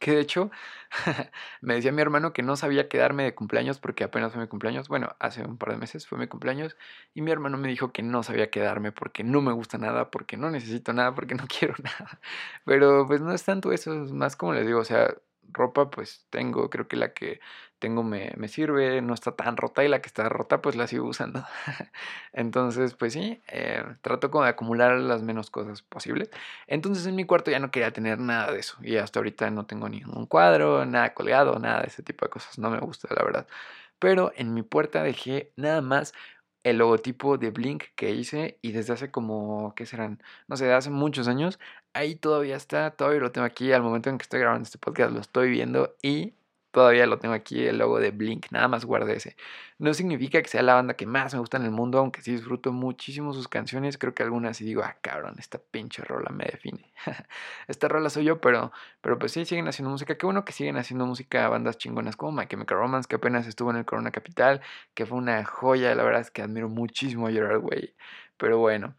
[0.00, 0.50] Que de hecho,
[1.62, 4.88] me decía mi hermano que no sabía quedarme de cumpleaños porque apenas fue mi cumpleaños.
[4.88, 6.76] Bueno, hace un par de meses fue mi cumpleaños.
[7.14, 10.36] Y mi hermano me dijo que no sabía quedarme porque no me gusta nada, porque
[10.36, 12.20] no necesito nada, porque no quiero nada.
[12.66, 15.14] Pero pues no es tanto eso, es más como les digo, o sea,
[15.52, 17.40] ropa pues tengo, creo que la que
[17.84, 20.86] tengo me, me, sirve, no está tan rota y la que está rota pues la
[20.86, 21.44] sigo usando.
[22.32, 26.30] Entonces pues sí, eh, trato como de acumular las menos cosas posibles.
[26.66, 29.66] Entonces en mi cuarto ya no quería tener nada de eso y hasta ahorita no
[29.66, 33.22] tengo ningún cuadro, nada colgado, nada de ese tipo de cosas, no me gusta la
[33.22, 33.46] verdad.
[33.98, 36.14] Pero en mi puerta dejé nada más
[36.64, 40.22] el logotipo de Blink que hice y desde hace como, ¿qué serán?
[40.48, 41.58] No sé, hace muchos años,
[41.92, 45.12] ahí todavía está, todavía lo tengo aquí, al momento en que estoy grabando este podcast
[45.12, 46.34] lo estoy viendo y
[46.74, 49.36] Todavía lo tengo aquí, el logo de Blink, nada más guardé ese.
[49.78, 52.32] No significa que sea la banda que más me gusta en el mundo, aunque sí
[52.32, 53.96] disfruto muchísimo sus canciones.
[53.96, 56.92] Creo que algunas sí digo, ah, cabrón, esta pinche rola me define.
[57.68, 60.16] esta rola soy yo, pero, pero pues sí, siguen haciendo música.
[60.18, 63.70] Qué bueno que siguen haciendo música bandas chingonas como My Chemical Romance, que apenas estuvo
[63.70, 64.60] en el Corona Capital,
[64.94, 65.94] que fue una joya.
[65.94, 67.94] La verdad es que admiro muchísimo a Gerard Way.
[68.36, 68.96] Pero bueno.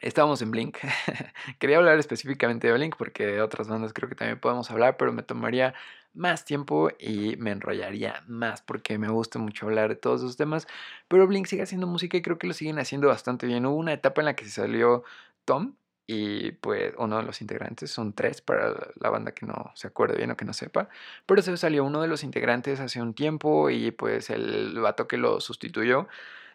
[0.00, 0.78] Estábamos en Blink.
[1.58, 5.12] Quería hablar específicamente de Blink porque de otras bandas creo que también podemos hablar, pero
[5.12, 5.74] me tomaría
[6.14, 10.66] más tiempo y me enrollaría más porque me gusta mucho hablar de todos esos temas.
[11.08, 13.66] Pero Blink sigue haciendo música y creo que lo siguen haciendo bastante bien.
[13.66, 15.04] Hubo una etapa en la que se salió
[15.44, 15.74] Tom
[16.06, 20.16] y pues uno de los integrantes, son tres para la banda que no se acuerde
[20.16, 20.88] bien o que no sepa,
[21.26, 25.16] pero se salió uno de los integrantes hace un tiempo y pues el vato que
[25.16, 26.08] lo sustituyó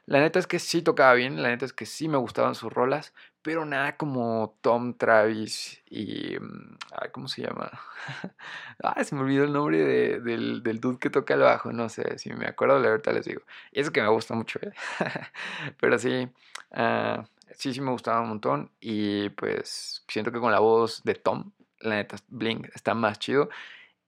[0.09, 2.73] la neta es que sí tocaba bien, la neta es que sí me gustaban sus
[2.73, 6.37] rolas, pero nada como Tom Travis y...
[6.39, 6.77] Mm,
[7.11, 7.71] ¿Cómo se llama?
[8.83, 12.17] ah, se me olvidó el nombre del, del dude que toca el bajo, no sé,
[12.17, 13.41] si me acuerdo, verdad les digo.
[13.71, 14.73] Y eso que me gusta mucho, ¿eh?
[15.79, 16.27] pero sí,
[16.71, 17.25] ah,
[17.55, 21.51] sí, sí me gustaba un montón y pues siento que con la voz de Tom,
[21.79, 23.49] la neta, Blink está más chido.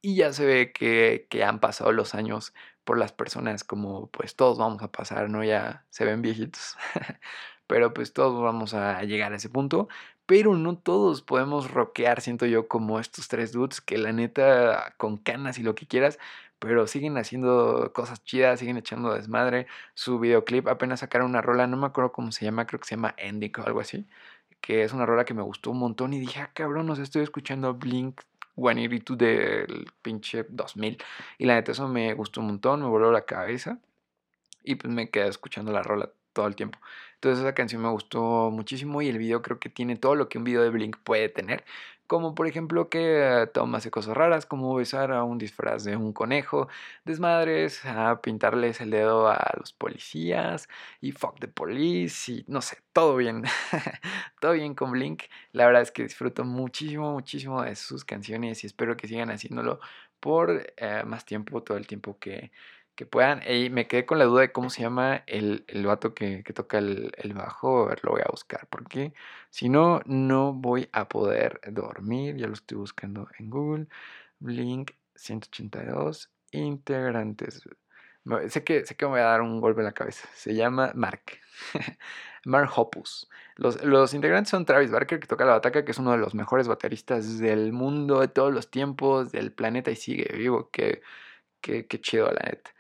[0.01, 4.35] Y ya se ve que, que han pasado los años por las personas como pues
[4.35, 5.43] todos vamos a pasar, ¿no?
[5.43, 6.77] Ya se ven viejitos,
[7.71, 9.87] pero pues todos vamos a llegar a ese punto,
[10.25, 15.15] pero no todos podemos rockear, siento yo, como estos tres dudes que la neta con
[15.15, 16.19] canas y lo que quieras,
[16.59, 19.67] pero siguen haciendo cosas chidas, siguen echando desmadre.
[19.93, 22.95] Su videoclip apenas sacaron una rola, no me acuerdo cómo se llama, creo que se
[22.95, 24.05] llama Ending o algo así,
[24.59, 27.23] que es una rola que me gustó un montón y dije, ah, cabrón, nos estoy
[27.23, 28.19] escuchando Blink
[28.57, 30.97] 182 del pinche 2000.
[31.37, 33.79] Y la neta, eso me gustó un montón, me voló la cabeza.
[34.61, 36.77] Y pues me quedé escuchando la rola todo el tiempo.
[37.21, 40.39] Entonces esa canción me gustó muchísimo y el video creo que tiene todo lo que
[40.39, 41.63] un video de Blink puede tener.
[42.07, 46.13] como por ejemplo que Tom hace cosas raras, como besar a un disfraz de un
[46.13, 46.67] conejo,
[47.05, 50.67] desmadres, a pintarles el dedo a los policías
[50.99, 53.43] y fuck the police y no sé, todo bien,
[54.41, 55.23] todo bien con Blink.
[55.53, 59.79] La verdad es que disfruto muchísimo, muchísimo de sus canciones y espero que sigan haciéndolo
[60.19, 62.51] por eh, más tiempo, todo el tiempo que,
[63.01, 63.41] que puedan.
[63.49, 66.53] Y me quedé con la duda de cómo se llama el, el vato que, que
[66.53, 67.85] toca el, el, bajo.
[67.85, 68.67] A ver, lo voy a buscar.
[68.69, 69.13] Porque
[69.49, 72.35] si no, no voy a poder dormir.
[72.37, 73.87] Ya lo estoy buscando en Google.
[74.39, 77.63] Blink 182 integrantes.
[78.49, 80.29] Sé que, sé que me voy a dar un golpe en la cabeza.
[80.35, 81.23] Se llama Mark.
[82.45, 83.29] Mark Hoppus.
[83.55, 86.35] Los, los, integrantes son Travis Barker, que toca la bataca, que es uno de los
[86.35, 90.69] mejores bateristas del mundo, de todos los tiempos, del planeta y sigue vivo.
[90.69, 91.01] Que,
[91.61, 92.71] que, que chido, la neta.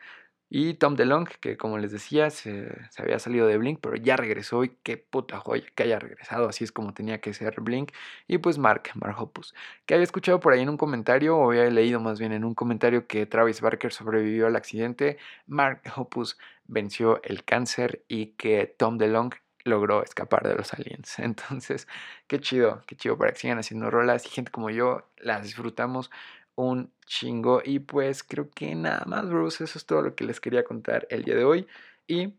[0.53, 4.65] Y Tom DeLong, que como les decía, se, había salido de Blink, pero ya regresó
[4.65, 7.93] y qué puta joya que haya regresado, así es como tenía que ser Blink.
[8.27, 11.69] Y pues Mark, Mark Hoppus, que había escuchado por ahí en un comentario, o había
[11.69, 16.37] leído más bien en un comentario que Travis Barker sobrevivió al accidente, Mark Hoppus
[16.67, 19.33] venció el cáncer y que Tom DeLong
[19.63, 21.17] logró escapar de los aliens.
[21.19, 21.87] Entonces,
[22.27, 26.11] qué chido, qué chido para que sigan haciendo rolas y gente como yo las disfrutamos
[26.55, 27.61] un chingo.
[27.63, 29.61] Y pues creo que nada más, bros.
[29.61, 31.67] Eso es todo lo que les quería contar el día de hoy.
[32.07, 32.33] Y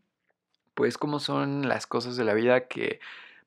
[0.75, 3.01] pues cómo son las cosas de la vida que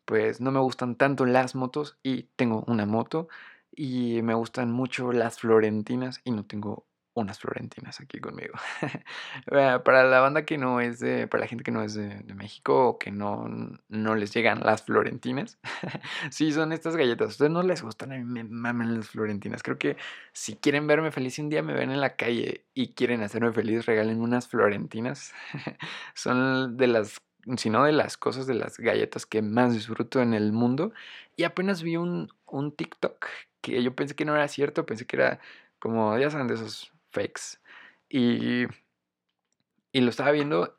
[0.05, 3.28] pues no me gustan tanto las motos y tengo una moto.
[3.76, 6.86] Y me gustan mucho las florentinas y no tengo
[7.16, 8.53] unas florentinas aquí conmigo.
[9.84, 12.89] para la banda que no es de, para la gente que no es de, México
[12.89, 13.47] o que no,
[13.88, 15.57] no les llegan las florentinas,
[16.30, 17.28] sí, son estas galletas.
[17.28, 19.63] A ustedes no les gustan, a mí me maman las florentinas.
[19.63, 19.97] Creo que
[20.34, 23.86] si quieren verme feliz un día me ven en la calle y quieren hacerme feliz,
[23.86, 25.34] regalen unas florentinas.
[26.13, 27.22] son de las
[27.57, 30.91] si no de las cosas de las galletas que más disfruto en el mundo.
[31.38, 33.28] Y apenas vi un, un TikTok
[33.61, 35.39] que yo pensé que no era cierto, pensé que era
[35.80, 36.94] como, ya saben, de esos
[38.09, 38.66] Y,
[39.91, 40.78] y lo estaba viendo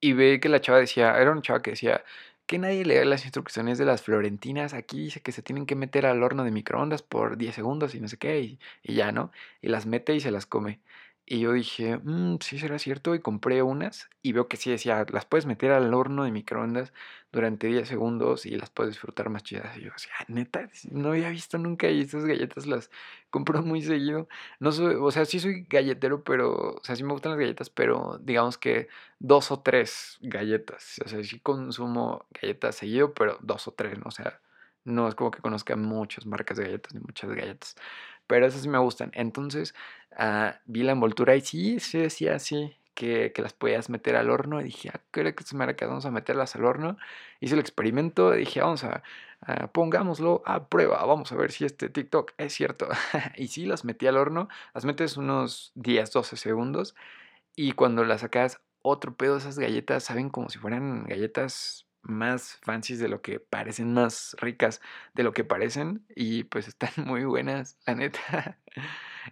[0.00, 2.04] y ve que la chava decía, era una chava que decía
[2.46, 4.74] que nadie lee las instrucciones de las florentinas.
[4.74, 8.00] Aquí dice que se tienen que meter al horno de microondas por 10 segundos y
[8.00, 9.32] no sé qué, y, y ya, ¿no?
[9.62, 10.80] Y las mete y se las come.
[11.32, 13.14] Y yo dije, mmm, sí será cierto.
[13.14, 16.92] Y compré unas y veo que sí decía, las puedes meter al horno de microondas
[17.32, 19.74] durante 10 segundos y las puedes disfrutar más chidas.
[19.78, 22.90] Y yo decía, neta, no había visto nunca y estas galletas las
[23.30, 24.28] compro muy seguido.
[24.60, 24.68] No
[25.00, 28.58] o sea, sí soy galletero, pero, o sea, sí me gustan las galletas, pero digamos
[28.58, 31.00] que dos o tres galletas.
[31.02, 34.04] O sea, sí consumo galletas seguido, pero dos o tres, ¿no?
[34.08, 34.38] O sea,
[34.84, 37.76] no es como que conozca muchas marcas de galletas ni muchas galletas
[38.26, 39.10] pero esas sí me gustan.
[39.14, 39.74] Entonces
[40.18, 44.30] uh, vi la envoltura y sí, sí decía así, que, que, las podías meter al
[44.30, 44.60] horno.
[44.60, 45.44] Y dije, ah, creo que
[45.76, 46.96] que vamos a meterlas al horno.
[47.40, 49.02] Hice el experimento, dije, vamos a,
[49.40, 52.88] a, pongámoslo a prueba, vamos a ver si este TikTok es cierto.
[53.36, 56.94] y sí, las metí al horno, las metes unos 10, 12 segundos.
[57.56, 62.98] Y cuando las sacas, otro pedo, esas galletas saben como si fueran galletas más fancies
[62.98, 64.80] de lo que parecen, más ricas
[65.14, 68.58] de lo que parecen y pues están muy buenas, la neta.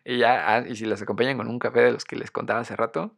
[0.05, 2.61] y ya, ah, y si las acompañan con un café de los que les contaba
[2.61, 3.17] hace rato,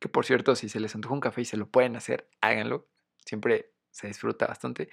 [0.00, 2.88] que por cierto, si se les antoja un café y se lo pueden hacer, háganlo.
[3.24, 4.90] Siempre se disfruta bastante.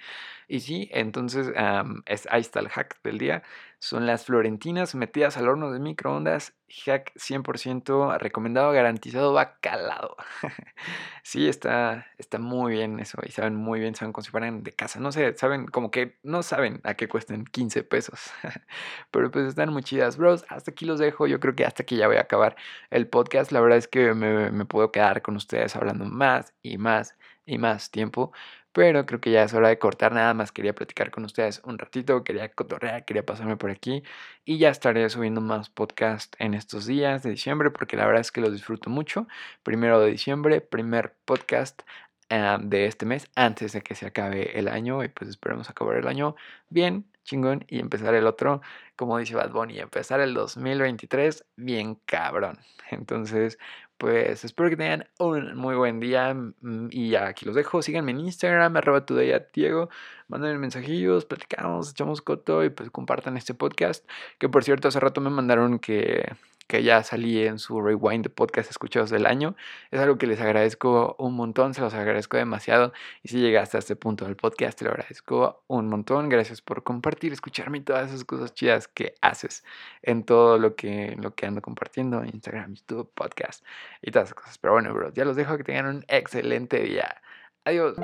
[0.48, 3.42] Y sí, entonces um, es, ahí está el hack del día.
[3.78, 6.54] Son las florentinas metidas al horno de microondas.
[6.86, 10.16] Hack 100% recomendado, garantizado, va calado.
[11.22, 13.18] sí, está, está muy bien eso.
[13.26, 15.00] Y saben muy bien, saben como si fueran de casa.
[15.00, 18.30] No sé, saben como que no saben a qué cuestan 15 pesos.
[19.10, 20.46] Pero pues están muy chidas, bros.
[20.48, 21.26] Hasta aquí los dejo.
[21.26, 22.56] Yo creo que hasta aquí ya voy a acabar
[22.88, 23.52] el podcast.
[23.52, 27.14] La verdad es que me, me puedo quedar con ustedes hablando más y más
[27.46, 28.32] y más tiempo
[28.74, 30.12] pero creo que ya es hora de cortar.
[30.12, 34.02] Nada más quería platicar con ustedes un ratito, quería cotorrear, quería pasarme por aquí
[34.44, 38.32] y ya estaré subiendo más podcast en estos días de diciembre porque la verdad es
[38.32, 39.28] que los disfruto mucho.
[39.62, 41.82] Primero de diciembre, primer podcast
[42.28, 46.08] de este mes antes de que se acabe el año y pues esperemos acabar el
[46.08, 46.34] año
[46.68, 48.60] bien, chingón y empezar el otro,
[48.96, 52.58] como dice Bad Bunny, empezar el 2023 bien cabrón.
[52.90, 53.58] Entonces,
[53.98, 57.82] pues espero que tengan un muy buen día mm, y aquí los dejo.
[57.82, 59.04] Síganme en Instagram, arroba
[59.52, 59.88] Diego.
[60.28, 64.08] Mándenme mensajillos, platicamos, echamos coto y pues compartan este podcast.
[64.38, 66.24] Que por cierto, hace rato me mandaron que
[66.66, 69.56] que ya salí en su rewind de podcast escuchados del año.
[69.90, 72.92] Es algo que les agradezco un montón, se los agradezco demasiado.
[73.22, 76.28] Y si llegaste a este punto del podcast, te lo agradezco un montón.
[76.28, 79.64] Gracias por compartir, escucharme y todas esas cosas chidas que haces
[80.02, 83.64] en todo lo que, lo que ando compartiendo, Instagram, YouTube, podcast
[84.02, 84.58] y todas esas cosas.
[84.58, 87.20] Pero bueno, bro, ya los dejo que tengan un excelente día.
[87.64, 87.96] Adiós.